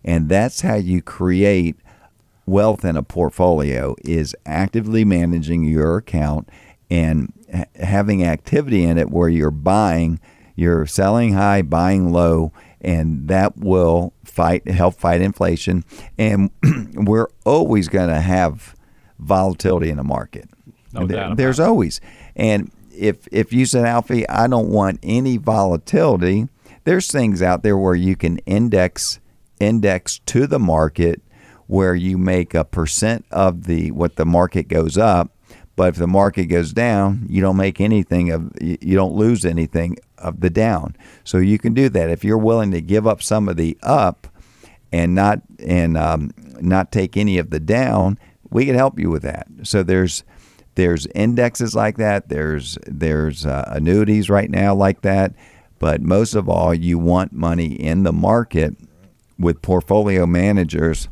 [0.04, 1.76] and that's how you create
[2.44, 6.48] wealth in a portfolio is actively managing your account
[6.90, 7.32] and
[7.76, 10.18] having activity in it where you're buying
[10.56, 15.84] you're selling high buying low and that will fight help fight inflation.
[16.18, 16.50] And
[16.94, 18.74] we're always going to have
[19.18, 20.48] volatility in the market.
[20.92, 21.62] No there, there's it.
[21.62, 22.00] always,
[22.36, 22.70] and
[23.02, 26.48] if if you said Alfie, I don't want any volatility.
[26.84, 29.20] There's things out there where you can index
[29.60, 31.22] index to the market
[31.66, 35.32] where you make a percent of the what the market goes up
[35.74, 39.96] but if the market goes down, you don't make anything of you don't lose anything
[40.18, 40.96] of the down.
[41.24, 44.26] So you can do that if you're willing to give up some of the up
[44.92, 48.18] and not and um, not take any of the down.
[48.50, 49.46] We can help you with that.
[49.62, 50.24] So there's
[50.74, 52.28] there's indexes like that.
[52.28, 55.34] There's there's uh, annuities right now like that.
[55.78, 58.76] But most of all, you want money in the market
[59.38, 61.08] with portfolio managers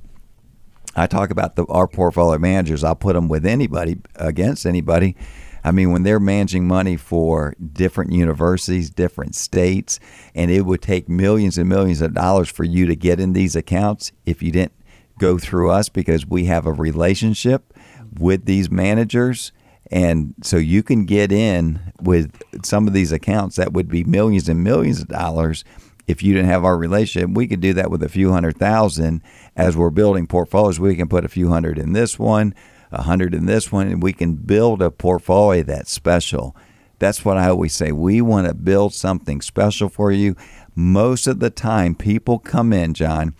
[0.96, 2.82] I talk about the, our portfolio managers.
[2.82, 5.16] I'll put them with anybody against anybody.
[5.62, 10.00] I mean, when they're managing money for different universities, different states,
[10.34, 13.54] and it would take millions and millions of dollars for you to get in these
[13.54, 14.72] accounts if you didn't
[15.18, 17.74] go through us because we have a relationship
[18.18, 19.52] with these managers.
[19.90, 24.48] And so you can get in with some of these accounts that would be millions
[24.48, 25.64] and millions of dollars
[26.10, 29.22] if you didn't have our relationship, we could do that with a few hundred thousand.
[29.56, 32.54] As we're building portfolios, we can put a few hundred in this one,
[32.90, 36.56] a hundred in this one, and we can build a portfolio that's special.
[36.98, 37.92] That's what I always say.
[37.92, 40.36] We want to build something special for you.
[40.74, 43.34] Most of the time, people come in, John,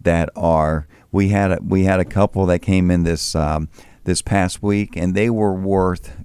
[0.00, 3.68] that are we had a, we had a couple that came in this um,
[4.06, 6.16] this past week, and they were worth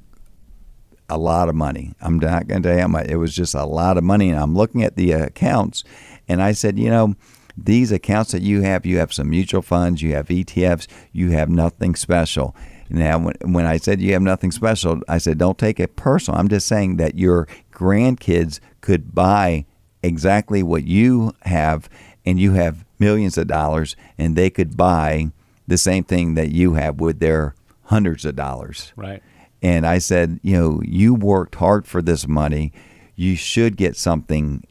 [1.10, 1.94] a lot of money.
[2.00, 2.98] I'm not going to tell you.
[3.00, 4.30] It was just a lot of money.
[4.30, 5.84] And I'm looking at the accounts,
[6.28, 7.16] and I said, you know,
[7.58, 11.50] these accounts that you have, you have some mutual funds, you have ETFs, you have
[11.50, 12.56] nothing special.
[12.90, 16.40] Now, when I said you have nothing special, I said, don't take it personal.
[16.40, 19.66] I'm just saying that your grandkids could buy
[20.04, 21.90] exactly what you have,
[22.26, 25.32] and you have millions of dollars, and they could buy
[25.68, 27.56] the same thing that you have with their
[27.92, 28.94] hundreds of dollars.
[28.96, 29.22] Right.
[29.62, 32.72] And I said, you know, you worked hard for this money.
[33.16, 34.64] You should get something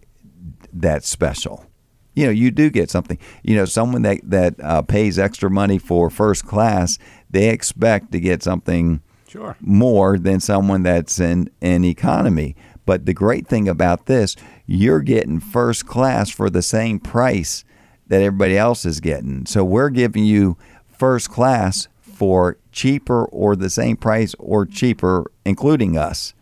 [0.72, 1.66] that's special.
[2.14, 3.18] You know, you do get something.
[3.42, 8.20] You know, someone that that uh, pays extra money for first class, they expect to
[8.20, 9.54] get something sure.
[9.60, 12.56] more than someone that's in in economy.
[12.86, 14.34] But the great thing about this,
[14.66, 17.64] you're getting first class for the same price
[18.08, 19.44] that everybody else is getting.
[19.44, 20.56] So we're giving you
[20.88, 21.86] first class
[22.20, 26.34] for cheaper or the same price or cheaper, including us.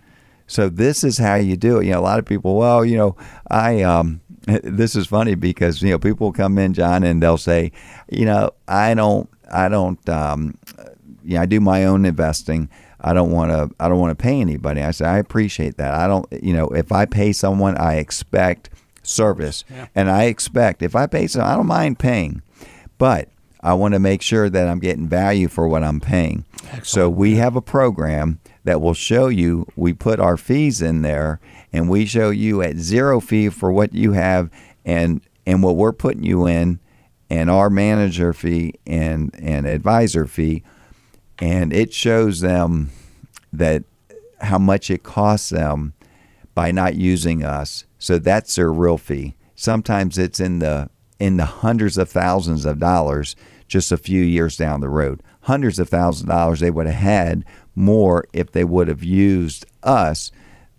[0.48, 1.86] So this is how you do it.
[1.86, 3.14] You know, a lot of people, well, you know,
[3.48, 4.20] I um,
[4.64, 7.70] this is funny because you know people come in, John, and they'll say,
[8.10, 10.58] you know, I don't, I don't, um,
[11.22, 12.68] you know, I do my own investing.
[13.00, 14.82] I don't want to, I don't want to pay anybody.
[14.82, 15.94] I say I appreciate that.
[15.94, 18.70] I don't, you know, if I pay someone, I expect
[19.04, 19.86] service, yeah.
[19.94, 22.42] and I expect if I pay someone, I don't mind paying,
[22.98, 23.28] but
[23.60, 26.44] I want to make sure that I'm getting value for what I'm paying.
[26.64, 26.86] Excellent.
[26.86, 29.66] So we have a program that will show you.
[29.76, 31.40] We put our fees in there,
[31.72, 34.50] and we show you at zero fee for what you have,
[34.84, 36.78] and and what we're putting you in,
[37.30, 40.62] and our manager fee and and advisor fee,
[41.38, 42.90] and it shows them
[43.52, 43.82] that
[44.40, 45.94] how much it costs them
[46.54, 47.84] by not using us.
[47.98, 49.34] So that's their real fee.
[49.54, 54.56] Sometimes it's in the in the hundreds of thousands of dollars just a few years
[54.56, 55.22] down the road.
[55.42, 57.44] Hundreds of thousands of dollars they would have had
[57.74, 60.30] more if they would have used us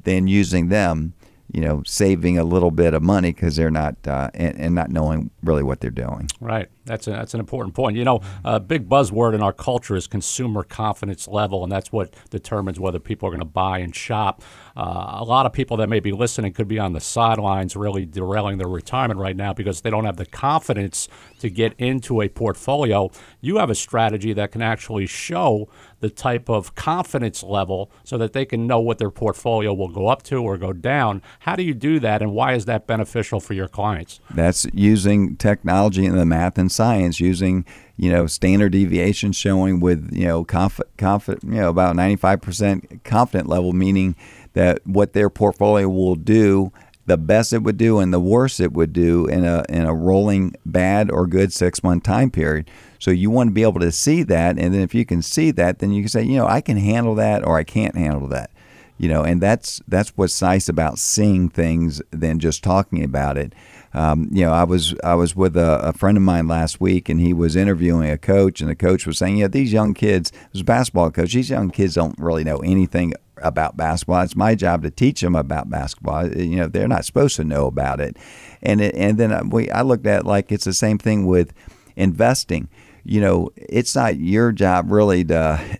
[0.03, 1.13] than using them
[1.51, 4.91] you know, saving a little bit of money because they're not uh, and, and, not
[4.91, 6.29] knowing really what they're doing.
[6.39, 6.69] Right.
[6.85, 7.97] That's a, that's an important point.
[7.97, 12.13] You know, a big buzzword in our culture is consumer confidence level, and that's what
[12.29, 14.43] determines whether people are going to buy and shop.
[14.77, 18.05] Uh, a lot of people that may be listening could be on the sidelines, really
[18.05, 21.07] derailing their retirement right now because they don't have the confidence
[21.39, 23.09] to get into a portfolio.
[23.41, 25.67] You have a strategy that can actually show
[25.99, 30.07] the type of confidence level so that they can know what their portfolio will go
[30.07, 31.21] up to or go down.
[31.39, 34.19] How do you do that, and why is that beneficial for your clients?
[34.33, 37.65] That's using technology and the math and science, using
[37.97, 43.73] you know standard deviation showing with you know conf, you know about 95% confident level,
[43.73, 44.15] meaning
[44.53, 46.71] that what their portfolio will do
[47.09, 49.93] the best it would do and the worst it would do in a in a
[49.93, 52.69] rolling bad or good six month time period.
[52.99, 55.51] So you want to be able to see that, and then if you can see
[55.51, 58.27] that, then you can say, you know, I can handle that or I can't handle
[58.27, 58.51] that.
[58.97, 63.53] You know, and that's that's what's nice about seeing things than just talking about it.
[63.93, 67.07] Um, you know, I was I was with a, a, friend of mine last week,
[67.07, 70.31] and he was interviewing a coach, and the coach was saying, "Yeah, these young kids,
[70.31, 71.33] it was basketball coach.
[71.33, 74.21] These young kids don't really know anything about basketball.
[74.21, 76.27] It's my job to teach them about basketball.
[76.35, 78.17] You know, they're not supposed to know about it.
[78.61, 81.53] And it, and then we I looked at like it's the same thing with
[81.95, 82.67] investing
[83.03, 85.79] you know, it's not your job really to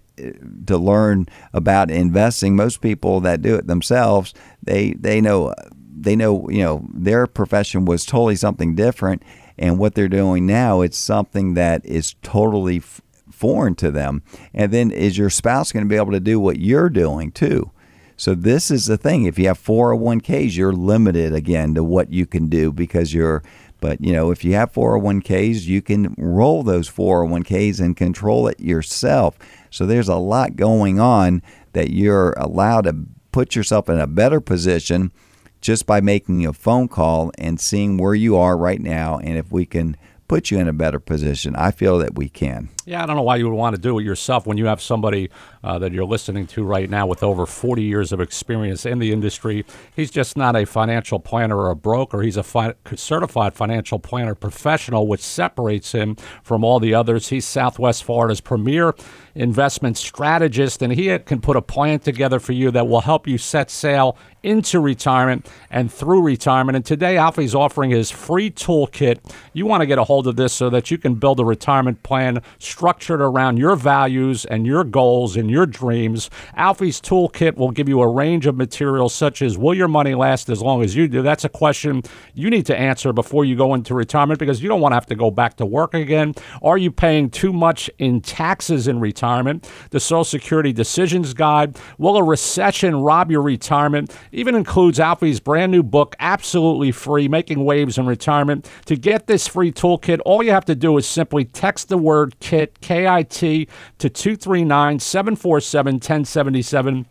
[0.66, 2.56] to learn about investing.
[2.56, 5.54] Most people that do it themselves, they they know
[5.98, 9.24] they know you know their profession was totally something different,
[9.58, 13.02] and what they're doing now it's something that is totally f-
[13.32, 14.24] foreign to them.
[14.54, 17.72] And then is your spouse going to be able to do what you're doing too?
[18.20, 19.24] So this is the thing.
[19.24, 23.42] If you have 401ks, you're limited again to what you can do because you're
[23.80, 28.60] but you know, if you have 401ks, you can roll those 401ks and control it
[28.60, 29.40] yourself.
[29.70, 31.42] So there's a lot going on
[31.72, 35.14] that you're allowed to put yourself in a better position
[35.62, 39.50] just by making a phone call and seeing where you are right now and if
[39.50, 39.96] we can
[40.28, 41.56] put you in a better position.
[41.56, 42.68] I feel that we can.
[42.90, 44.82] Yeah, I don't know why you would want to do it yourself when you have
[44.82, 45.30] somebody
[45.64, 49.12] uh, that you're listening to right now with over 40 years of experience in the
[49.12, 49.64] industry.
[49.96, 52.24] He's just not a financial planner or a broker.
[52.24, 57.30] He's a fi- certified financial planner professional, which separates him from all the others.
[57.30, 58.96] He's Southwest Florida's premier
[59.36, 63.38] investment strategist, and he can put a plan together for you that will help you
[63.38, 66.76] set sail into retirement and through retirement.
[66.76, 69.20] And today, Alfie's offering his free toolkit.
[69.54, 72.04] You want to get a hold of this so that you can build a retirement
[72.04, 72.42] plan
[72.80, 76.30] structured around your values and your goals and your dreams.
[76.56, 80.48] Alfie's Toolkit will give you a range of materials such as Will your money last
[80.48, 81.22] as long as you do?
[81.22, 82.04] That's a question
[82.34, 85.08] you need to answer before you go into retirement because you don't want to have
[85.08, 86.34] to go back to work again.
[86.62, 89.70] Are you paying too much in taxes in retirement?
[89.90, 91.78] The Social Security Decisions Guide.
[91.98, 94.16] Will a recession rob your retirement?
[94.32, 98.72] Even includes Alfie's brand new book, absolutely free, Making Waves in Retirement.
[98.86, 102.40] To get this free toolkit, all you have to do is simply text the word
[102.40, 107.06] KIT KIT, to 239 747 1077.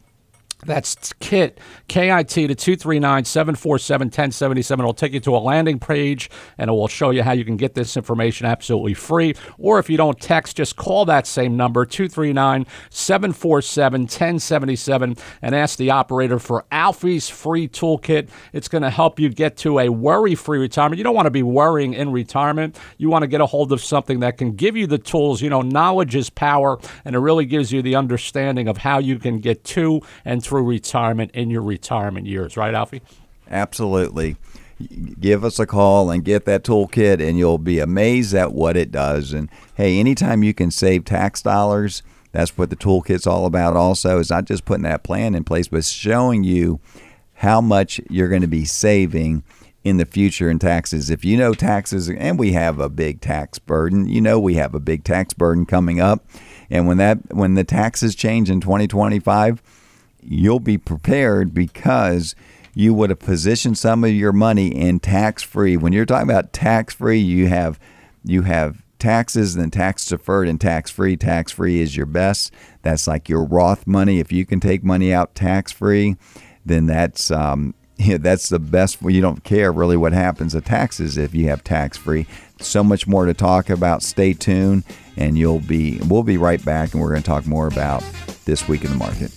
[0.66, 4.82] That's KIT, KIT to 239 747 1077.
[4.82, 7.56] It'll take you to a landing page and it will show you how you can
[7.56, 9.34] get this information absolutely free.
[9.58, 15.78] Or if you don't text, just call that same number, 239 747 1077, and ask
[15.78, 18.28] the operator for Alfie's free toolkit.
[18.52, 20.98] It's going to help you get to a worry free retirement.
[20.98, 22.76] You don't want to be worrying in retirement.
[22.96, 25.40] You want to get a hold of something that can give you the tools.
[25.40, 29.20] You know, knowledge is power, and it really gives you the understanding of how you
[29.20, 33.02] can get to and through retirement in your retirement years, right, Alfie?
[33.50, 34.36] Absolutely.
[35.20, 38.90] Give us a call and get that toolkit, and you'll be amazed at what it
[38.90, 39.32] does.
[39.32, 43.76] And hey, anytime you can save tax dollars, that's what the toolkit's all about.
[43.76, 46.80] Also, is not just putting that plan in place, but showing you
[47.34, 49.42] how much you're going to be saving
[49.84, 51.10] in the future in taxes.
[51.10, 54.74] If you know taxes, and we have a big tax burden, you know we have
[54.74, 56.24] a big tax burden coming up,
[56.70, 59.62] and when that when the taxes change in 2025
[60.30, 62.34] you'll be prepared because
[62.74, 65.76] you would have positioned some of your money in tax free.
[65.76, 67.80] When you're talking about tax free, you have
[68.24, 71.16] you have taxes and tax deferred and tax free.
[71.16, 72.52] Tax free is your best.
[72.82, 74.20] That's like your Roth money.
[74.20, 76.16] If you can take money out tax free,
[76.64, 79.02] then that's um, yeah, that's the best.
[79.02, 82.26] You don't care really what happens to taxes if you have tax free.
[82.60, 84.02] So much more to talk about.
[84.02, 84.84] Stay tuned,
[85.16, 86.00] and you'll be.
[86.06, 88.04] We'll be right back, and we're going to talk more about
[88.44, 89.32] this week in the market.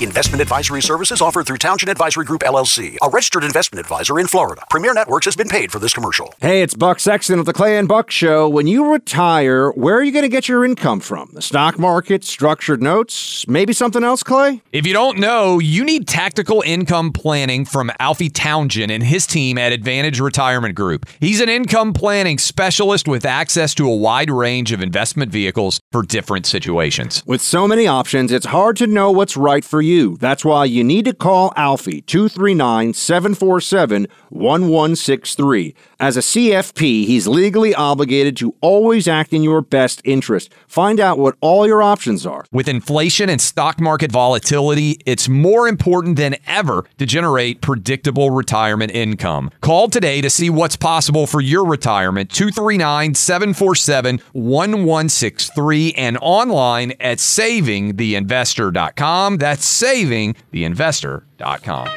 [0.00, 4.62] Investment advisory services offered through Townsend Advisory Group LLC, a registered investment advisor in Florida.
[4.70, 6.32] Premiere Networks has been paid for this commercial.
[6.40, 8.48] Hey, it's Buck Sexton of the Clay and Buck Show.
[8.48, 11.30] When you retire, where are you going to get your income from?
[11.32, 14.62] The stock market, structured notes, maybe something else, Clay?
[14.70, 19.58] If you don't know, you need tactical income planning from Alfie Townsend and his team
[19.58, 21.06] at Advantage Retirement Group.
[21.18, 26.04] He's an income planning specialist with access to a wide range of investment vehicles for
[26.04, 27.24] different situations.
[27.26, 29.87] With so many options, it's hard to know what's right for you.
[29.88, 35.74] That's why you need to call Alfie 239 747 1163.
[35.98, 40.52] As a CFP, he's legally obligated to always act in your best interest.
[40.66, 42.44] Find out what all your options are.
[42.52, 48.92] With inflation and stock market volatility, it's more important than ever to generate predictable retirement
[48.92, 49.50] income.
[49.60, 57.18] Call today to see what's possible for your retirement 239 747 1163 and online at
[57.18, 59.38] savingtheinvestor.com.
[59.38, 61.88] That's savingtheinvestor.com.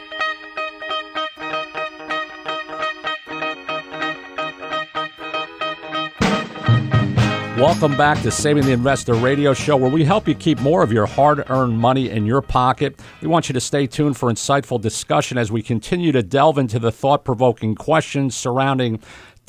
[7.61, 10.91] Welcome back to Saving the Investor radio show, where we help you keep more of
[10.91, 12.99] your hard earned money in your pocket.
[13.21, 16.79] We want you to stay tuned for insightful discussion as we continue to delve into
[16.79, 18.99] the thought provoking questions surrounding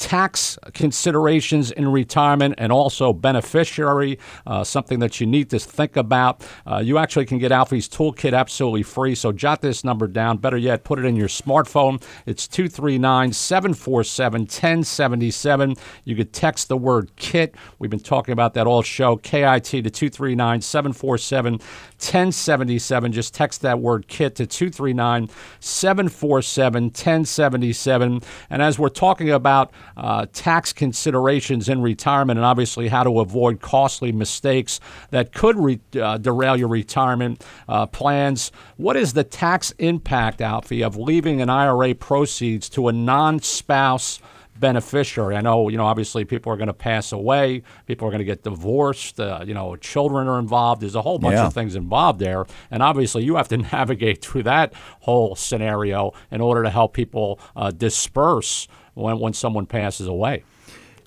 [0.03, 6.45] tax considerations in retirement and also beneficiary, uh, something that you need to think about.
[6.67, 9.15] Uh, you actually can get Alfie's Toolkit absolutely free.
[9.15, 10.39] So jot this number down.
[10.39, 12.03] Better yet, put it in your smartphone.
[12.27, 15.77] It's 239 747 1077.
[16.05, 17.55] You could text the word KIT.
[17.79, 19.17] We've been talking about that all show.
[19.19, 21.61] KIT to 239 747
[22.03, 23.13] 1077.
[23.13, 25.29] Just text that word KIT to 239
[25.61, 28.21] 747 1077.
[28.51, 33.61] And as we're talking about uh, tax considerations in retirement and obviously how to avoid
[33.61, 34.81] costly mistakes
[35.11, 38.51] that could re- uh, derail your retirement uh, plans.
[38.77, 44.21] What is the tax impact, Alfie, of leaving an IRA proceeds to a non spouse?
[44.59, 45.37] Beneficiary.
[45.37, 48.25] I know, you know, obviously people are going to pass away, people are going to
[48.25, 50.83] get divorced, uh, you know, children are involved.
[50.83, 51.47] There's a whole bunch Yeah.
[51.47, 52.45] of things involved there.
[52.71, 57.41] And obviously you have to navigate through that whole scenario in order to help people
[57.57, 60.45] uh, disperse when, when someone passes away.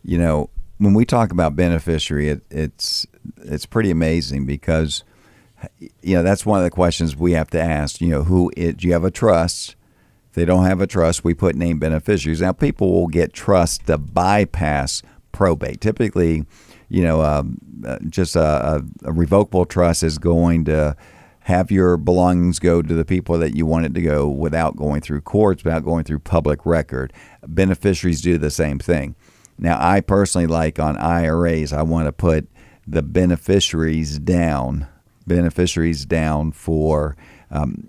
[0.04, 5.06] you know, when we talk about beneficiary, it, it's it's pretty amazing because
[6.02, 8.02] you know that's one of the questions we have to ask.
[8.02, 9.76] You know, who do you have a trust?
[10.36, 12.42] They don't have a trust, we put named beneficiaries.
[12.42, 15.82] Now, people will get trust to bypass probate.
[15.82, 16.46] Typically,
[16.90, 20.96] you know, um, uh, just a, a revocable trust is going to
[21.46, 25.00] have your belongings go to the people that you want it to go without going
[25.00, 27.14] through courts, without going through public record.
[27.46, 29.16] Beneficiaries do the same thing.
[29.58, 32.48] Now, I personally like on IRAs, I want to put
[32.88, 34.88] the beneficiaries down,
[35.28, 37.16] beneficiaries down for
[37.52, 37.88] um,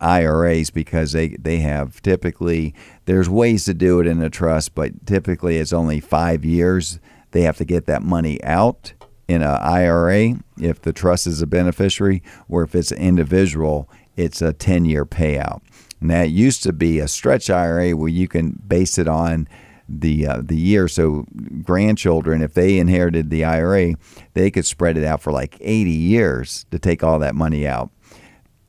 [0.00, 2.74] IRAs because they, they have typically,
[3.04, 6.98] there's ways to do it in a trust, but typically it's only five years.
[7.32, 8.92] They have to get that money out
[9.28, 14.42] in a IRA if the trust is a beneficiary, or if it's an individual, it's
[14.42, 15.62] a 10 year payout.
[16.00, 19.48] And that used to be a stretch IRA where you can base it on
[19.88, 20.88] the uh, the year.
[20.88, 21.26] So
[21.62, 23.94] grandchildren, if they inherited the IRA,
[24.34, 27.90] they could spread it out for like 80 years to take all that money out.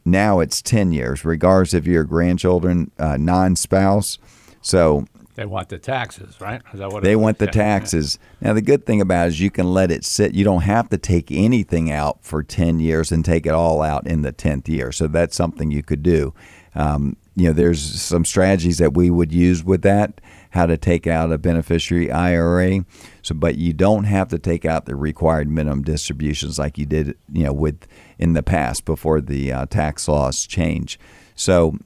[0.05, 4.19] Now it's 10 years, regardless if you're grandchildren, uh, non-spouse.
[4.61, 6.61] So They want the taxes, right?
[6.73, 8.19] Is that what they want the yeah, taxes.
[8.41, 10.33] Now the good thing about it is you can let it sit.
[10.35, 14.05] You don't have to take anything out for 10 years and take it all out
[14.05, 14.91] in the 10th year.
[14.91, 16.33] So that's something you could do.
[16.75, 21.07] Um, you know, there's some strategies that we would use with that, how to take
[21.07, 22.85] out a beneficiary IRA.
[23.23, 27.17] So, but you don't have to take out the required minimum distributions like you did,
[27.31, 27.87] you know, with
[28.19, 30.99] in the past before the uh, tax laws change.
[31.33, 31.77] So,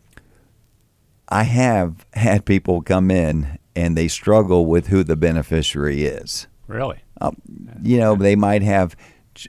[1.30, 6.48] I have had people come in and they struggle with who the beneficiary is.
[6.68, 6.98] Really?
[7.22, 7.38] Um,
[7.84, 8.96] you know, they might have,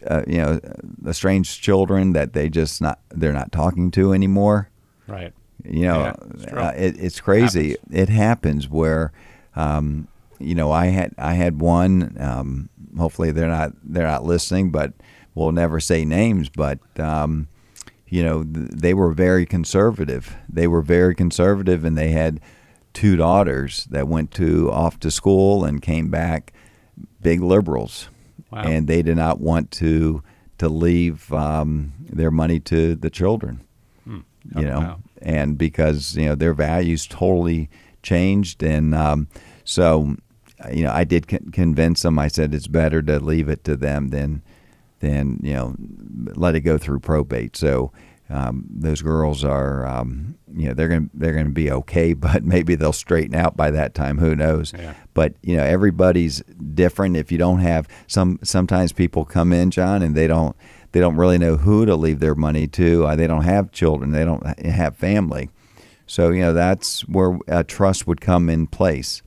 [0.07, 0.61] uh, you know,
[1.07, 4.68] estranged children that they just not they're not talking to anymore.
[5.07, 5.32] Right.
[5.64, 7.70] You know, Yeah, it's uh, it, it's crazy.
[7.70, 7.99] Happens.
[7.99, 9.12] It happens where,
[9.57, 10.07] um,
[10.39, 12.16] you know, I had I had one.
[12.20, 14.93] Um, hopefully, they're not they're not listening, but
[15.34, 16.49] we'll never say names.
[16.49, 17.49] But um,
[18.09, 20.36] you know, th- they were very conservative.
[20.49, 22.41] They were very conservative, and they had
[22.95, 26.53] two daughters that went to off to school and came back
[27.20, 28.09] big liberals,
[28.51, 28.62] Wow.
[28.62, 30.22] and they did not want to
[30.59, 33.61] to leave um, their money to the children.
[34.57, 34.86] You know, Hmm.
[34.86, 34.99] wow.
[35.20, 37.68] and because you know their values totally
[38.03, 39.28] changed, and um,
[39.64, 40.16] so
[40.72, 42.18] you know I did con- convince them.
[42.18, 44.42] I said it's better to leave it to them than
[45.00, 45.76] than you know
[46.34, 47.56] let it go through probate.
[47.56, 47.92] So
[48.30, 52.12] um, those girls are, um, you know, they're going to they're going to be okay,
[52.14, 54.18] but maybe they'll straighten out by that time.
[54.18, 54.72] Who knows?
[54.76, 54.94] Yeah.
[55.14, 56.42] But you know, everybody's
[56.74, 57.16] different.
[57.16, 60.56] If you don't have some, sometimes people come in, John, and they don't
[60.92, 63.06] they don't really know who to leave their money to.
[63.06, 64.11] Uh, they don't have children.
[64.12, 65.50] They don't have family.
[66.06, 69.22] So you know, that's where a trust would come in place.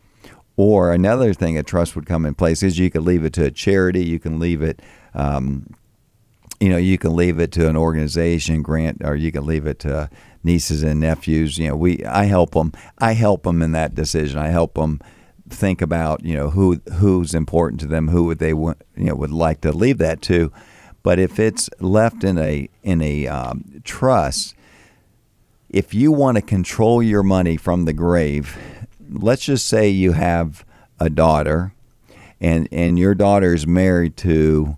[0.63, 3.45] Or another thing, a trust would come in place is you could leave it to
[3.45, 4.05] a charity.
[4.05, 4.79] You can leave it.
[5.15, 5.73] Um,
[6.59, 9.79] you know, you can leave it to an organization, grant, or you can leave it
[9.79, 10.07] to
[10.43, 11.57] nieces and nephews.
[11.57, 12.73] You know, we I help them.
[12.99, 14.37] I help them in that decision.
[14.37, 15.01] I help them
[15.49, 19.31] think about you know who who's important to them, who would they you know would
[19.31, 20.53] like to leave that to.
[21.01, 24.53] But if it's left in a in a um, trust,
[25.71, 28.55] if you want to control your money from the grave,
[29.11, 30.65] let's just say you have
[30.99, 31.73] a daughter,
[32.39, 34.77] and and your daughter is married to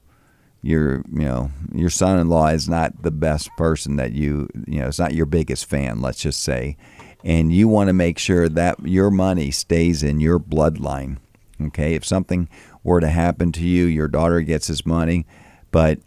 [0.63, 4.97] your you know your son-in-law is not the best person that you you know it's
[4.97, 6.77] not your biggest fan let's just say
[7.23, 11.17] and you want to make sure that your money stays in your bloodline
[11.61, 11.93] okay?
[11.93, 12.49] If something
[12.83, 15.25] were to happen to you your daughter gets his money
[15.71, 15.99] but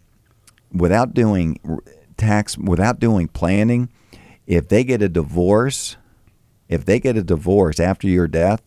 [0.73, 1.61] without doing
[2.17, 3.91] tax without doing planning
[4.47, 5.99] if they get a divorce
[6.69, 8.63] if they get a divorce after your death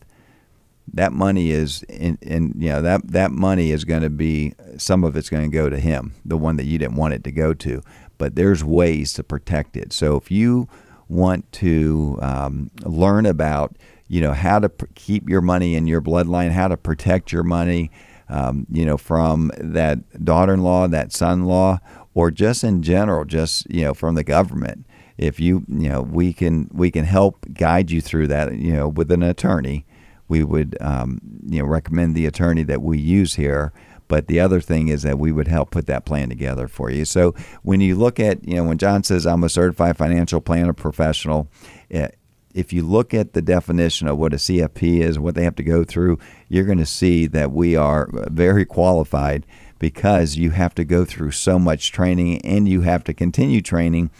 [0.94, 5.04] that money is in, in you know that that money is going to be some
[5.04, 7.32] of it's going to go to him, the one that you didn't want it to
[7.32, 7.82] go to.
[8.18, 9.92] But there's ways to protect it.
[9.92, 10.68] So if you
[11.08, 13.76] want to um, learn about
[14.08, 17.44] you know how to pr- keep your money in your bloodline, how to protect your
[17.44, 17.90] money,
[18.28, 21.78] um, you know from that daughter-in-law, that son-in-law,
[22.14, 24.86] or just in general, just you know from the government.
[25.20, 28.88] If you you know we can we can help guide you through that you know
[28.88, 29.84] with an attorney
[30.28, 33.72] we would um, you know recommend the attorney that we use here.
[34.08, 37.04] But the other thing is that we would help put that plan together for you.
[37.04, 40.72] So when you look at you know when John says I'm a certified financial planner
[40.72, 41.48] professional.
[41.90, 42.08] Eh,
[42.52, 45.62] if you look at the definition of what a CFP is, what they have to
[45.62, 46.18] go through,
[46.48, 49.46] you're going to see that we are very qualified
[49.78, 54.10] because you have to go through so much training and you have to continue training,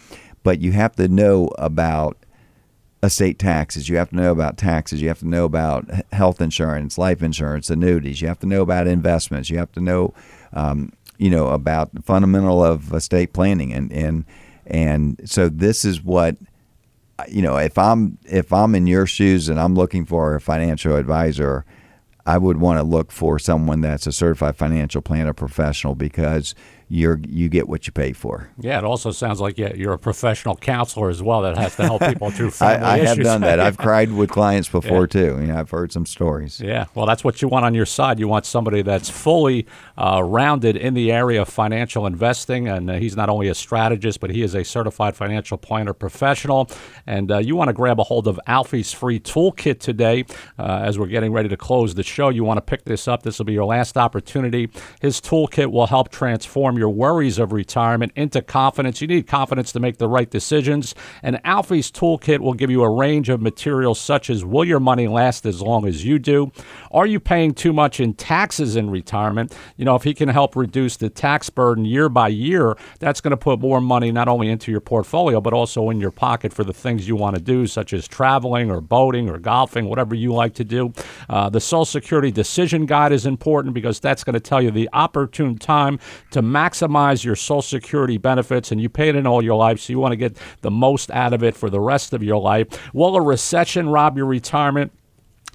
[0.43, 2.16] but you have to know about
[3.03, 3.88] estate taxes.
[3.88, 5.01] You have to know about taxes.
[5.01, 8.20] You have to know about health insurance, life insurance, annuities.
[8.20, 9.51] You have to know about investments.
[9.51, 10.14] You have to know,
[10.53, 13.72] um, you know, about the fundamental of estate planning.
[13.72, 14.24] And and
[14.66, 16.36] and so this is what,
[17.28, 20.97] you know, if I'm if I'm in your shoes and I'm looking for a financial
[20.97, 21.64] advisor.
[22.26, 26.55] I would want to look for someone that's a certified financial planner professional because
[26.93, 28.51] you're you get what you pay for.
[28.59, 32.03] Yeah, it also sounds like you're a professional counselor as well that has to help
[32.03, 33.09] people through family I, I issues.
[33.09, 33.61] have done that.
[33.61, 35.07] I've cried with clients before yeah.
[35.07, 35.41] too.
[35.41, 36.61] You know, I've heard some stories.
[36.61, 38.18] Yeah, well, that's what you want on your side.
[38.18, 42.95] You want somebody that's fully uh, rounded in the area of financial investing, and uh,
[42.95, 46.68] he's not only a strategist, but he is a certified financial planner professional.
[47.07, 50.24] And uh, you want to grab a hold of Alfie's free toolkit today
[50.59, 52.30] uh, as we're getting ready to close the show.
[52.30, 53.22] You want to pick this up.
[53.22, 54.68] This will be your last opportunity.
[55.01, 59.01] His toolkit will help transform your worries of retirement into confidence.
[59.01, 60.95] You need confidence to make the right decisions.
[61.22, 65.07] And Alfie's Toolkit will give you a range of materials such as Will your money
[65.07, 66.51] last as long as you do?
[66.91, 69.55] Are you paying too much in taxes in retirement?
[69.76, 73.33] You know, if he can help reduce the tax burden year by year, that's going
[73.33, 76.64] to put more money not only into your portfolio, but also in your pocket for
[76.64, 80.33] the things you want to do, such as traveling or boating or golfing, whatever you
[80.33, 80.93] like to do.
[81.28, 84.89] Uh, the Social Security Decision Guide is important because that's going to tell you the
[84.95, 85.99] opportune time
[86.31, 89.92] to maximize maximize your Social Security benefits, and you paid in all your life, so
[89.92, 92.94] you want to get the most out of it for the rest of your life.
[92.94, 94.92] Will a recession rob your retirement?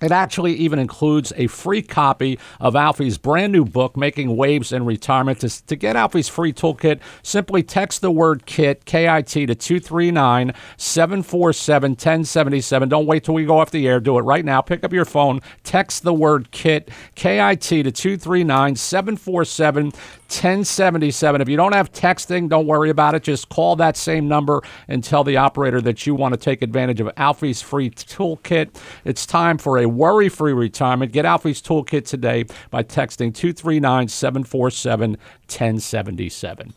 [0.01, 4.83] It actually even includes a free copy of Alfie's brand new book, Making Waves in
[4.83, 5.39] Retirement.
[5.39, 9.55] To, to get Alfie's free toolkit, simply text the word KIT, K I T, to
[9.55, 12.89] 239 747 1077.
[12.89, 14.01] Don't wait till we go off the air.
[14.01, 14.59] Do it right now.
[14.59, 19.93] Pick up your phone, text the word KIT, K I T, to 239 747
[20.27, 21.41] 1077.
[21.41, 23.23] If you don't have texting, don't worry about it.
[23.23, 26.99] Just call that same number and tell the operator that you want to take advantage
[26.99, 28.75] of Alfie's free toolkit.
[29.03, 31.11] It's time for a worry free retirement.
[31.11, 36.73] Get Alfie's toolkit today by texting 239 747 1077.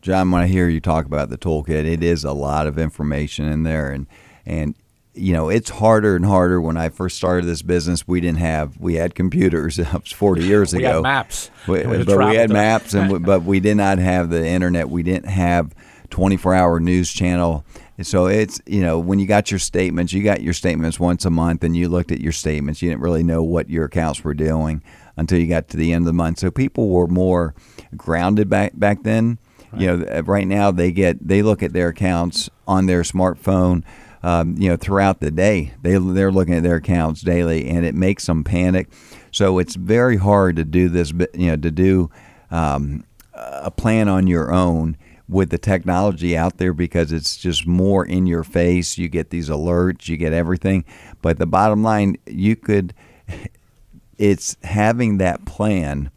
[0.00, 3.46] John, when I hear you talk about the toolkit, it is a lot of information
[3.46, 4.06] in there, and
[4.44, 4.74] and
[5.14, 6.60] you know, it's harder and harder.
[6.60, 9.78] When I first started this business, we didn't have we had computers.
[9.78, 10.94] It was forty years we ago.
[10.94, 14.46] Had maps, we, but we had maps, and we, but we did not have the
[14.46, 14.88] internet.
[14.88, 15.74] We didn't have
[16.10, 17.64] twenty four hour news channel.
[18.00, 21.30] so it's you know when you got your statements, you got your statements once a
[21.30, 22.80] month, and you looked at your statements.
[22.80, 24.82] You didn't really know what your accounts were doing
[25.16, 26.38] until you got to the end of the month.
[26.38, 27.54] So people were more
[27.96, 29.38] grounded back back then
[29.76, 33.84] You know, uh, right now they get they look at their accounts on their smartphone.
[34.22, 37.94] Um, you know, throughout the day, they they're looking at their accounts daily, and it
[37.94, 38.88] makes them panic.
[39.32, 41.12] So it's very hard to do this.
[41.34, 42.10] You know, to do
[42.50, 43.04] um,
[43.34, 44.96] a plan on your own
[45.28, 48.98] with the technology out there because it's just more in your face.
[48.98, 50.84] You get these alerts, you get everything.
[51.22, 52.94] But the bottom line, you could
[54.18, 56.10] it's having that plan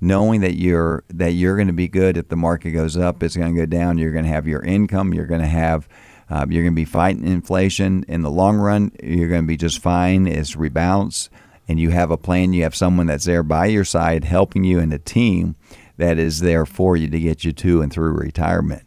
[0.00, 3.36] knowing that you're that you're going to be good if the market goes up, it's
[3.36, 3.98] going to go down.
[3.98, 5.14] You're going to have your income.
[5.14, 5.88] You're going to have
[6.32, 8.90] uh, you're going to be fighting inflation in the long run.
[9.02, 10.26] You're going to be just fine.
[10.26, 11.28] It's rebalance,
[11.68, 12.52] and you have a plan.
[12.54, 15.56] You have someone that's there by your side, helping you, and a team
[15.98, 18.82] that is there for you to get you to and through retirement.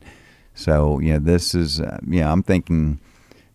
[0.54, 3.00] So you know this is uh, you know I'm thinking.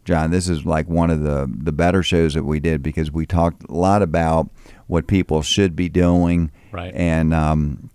[0.07, 3.27] John, this is like one of the, the better shows that we did because we
[3.27, 4.49] talked a lot about
[4.87, 6.93] what people should be doing, Right.
[6.95, 7.91] and um,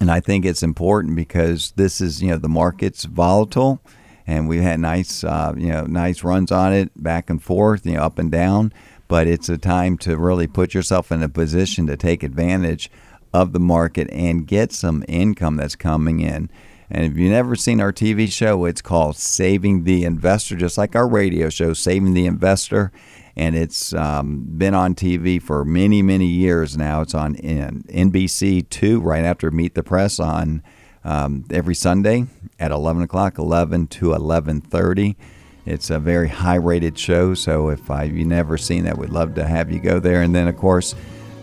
[0.00, 3.80] and I think it's important because this is you know the market's volatile,
[4.26, 7.94] and we've had nice uh, you know nice runs on it back and forth, you
[7.94, 8.72] know up and down.
[9.08, 12.90] But it's a time to really put yourself in a position to take advantage
[13.32, 16.50] of the market and get some income that's coming in.
[16.90, 20.96] And if you've never seen our TV show, it's called Saving the Investor, just like
[20.96, 22.90] our radio show, Saving the Investor
[23.36, 27.02] and it's um, been on TV for many, many years now.
[27.02, 30.62] It's on NBC two right after Meet the Press on
[31.06, 32.26] um, every Sunday
[32.60, 35.16] at eleven o'clock, eleven to eleven thirty.
[35.64, 39.44] It's a very high-rated show, so if I, you've never seen that, we'd love to
[39.44, 40.22] have you go there.
[40.22, 40.94] And then, of course,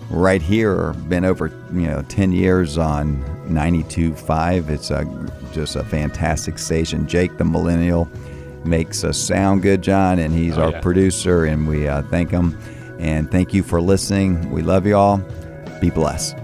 [0.10, 3.18] right here, been over you know ten years on
[3.50, 4.70] 92.5.
[4.70, 5.04] It's a
[5.54, 7.08] just a fantastic station.
[7.08, 8.08] Jake the Millennial
[8.66, 10.82] makes us sound good, John, and he's Oh, our yeah.
[10.82, 12.58] producer, and we uh, thank him.
[13.00, 14.50] And thank you for listening.
[14.52, 15.22] We love you all.
[15.82, 16.38] Be blessed.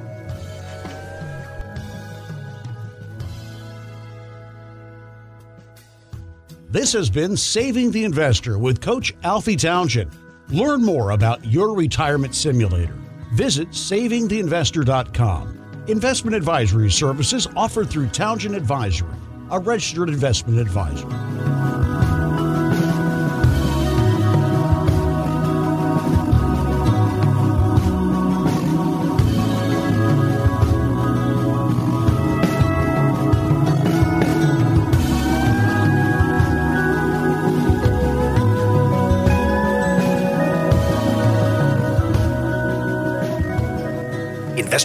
[6.71, 10.11] This has been Saving the Investor with Coach Alfie Townsend.
[10.49, 12.93] Learn more about your retirement simulator.
[13.33, 15.83] Visit savingtheinvestor.com.
[15.87, 19.09] Investment advisory services offered through Townsend Advisory,
[19.49, 21.07] a registered investment advisor.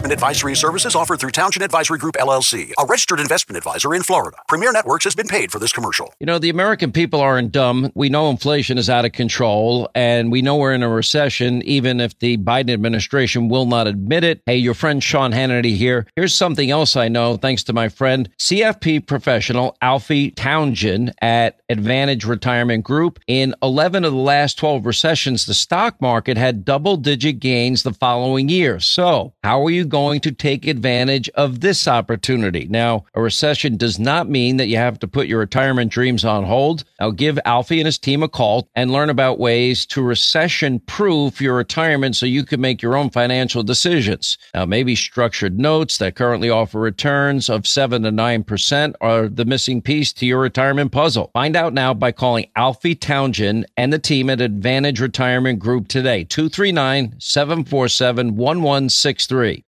[0.04, 4.36] Investment advisory services offered through Townsend Advisory Group LLC, a registered investment advisor in Florida.
[4.48, 6.12] Premiere Networks has been paid for this commercial.
[6.20, 7.90] You know, the American people aren't dumb.
[7.94, 12.00] We know inflation is out of control and we know we're in a recession, even
[12.00, 14.42] if the Biden administration will not admit it.
[14.44, 16.06] Hey, your friend Sean Hannity here.
[16.16, 22.26] Here's something else I know thanks to my friend, CFP professional Alfie Townsend at Advantage
[22.26, 23.20] Retirement Group.
[23.26, 27.94] In 11 of the last 12 recessions, the stock market had double digit gains the
[27.94, 28.80] following year.
[28.80, 32.66] So, how are you going to take advantage of this opportunity?
[32.68, 36.42] Now, a recession does not mean that you have to put your retirement dreams on
[36.42, 36.82] hold.
[36.98, 41.40] Now, give Alfie and his team a call and learn about ways to recession proof
[41.40, 44.36] your retirement so you can make your own financial decisions.
[44.52, 49.80] Now, maybe structured notes that currently offer returns of 7 to 9% are the missing
[49.80, 51.30] piece to your retirement puzzle.
[51.34, 56.24] Find out now by calling Alfie Townsend and the team at Advantage Retirement Group today,
[56.24, 59.62] 239 747 1163.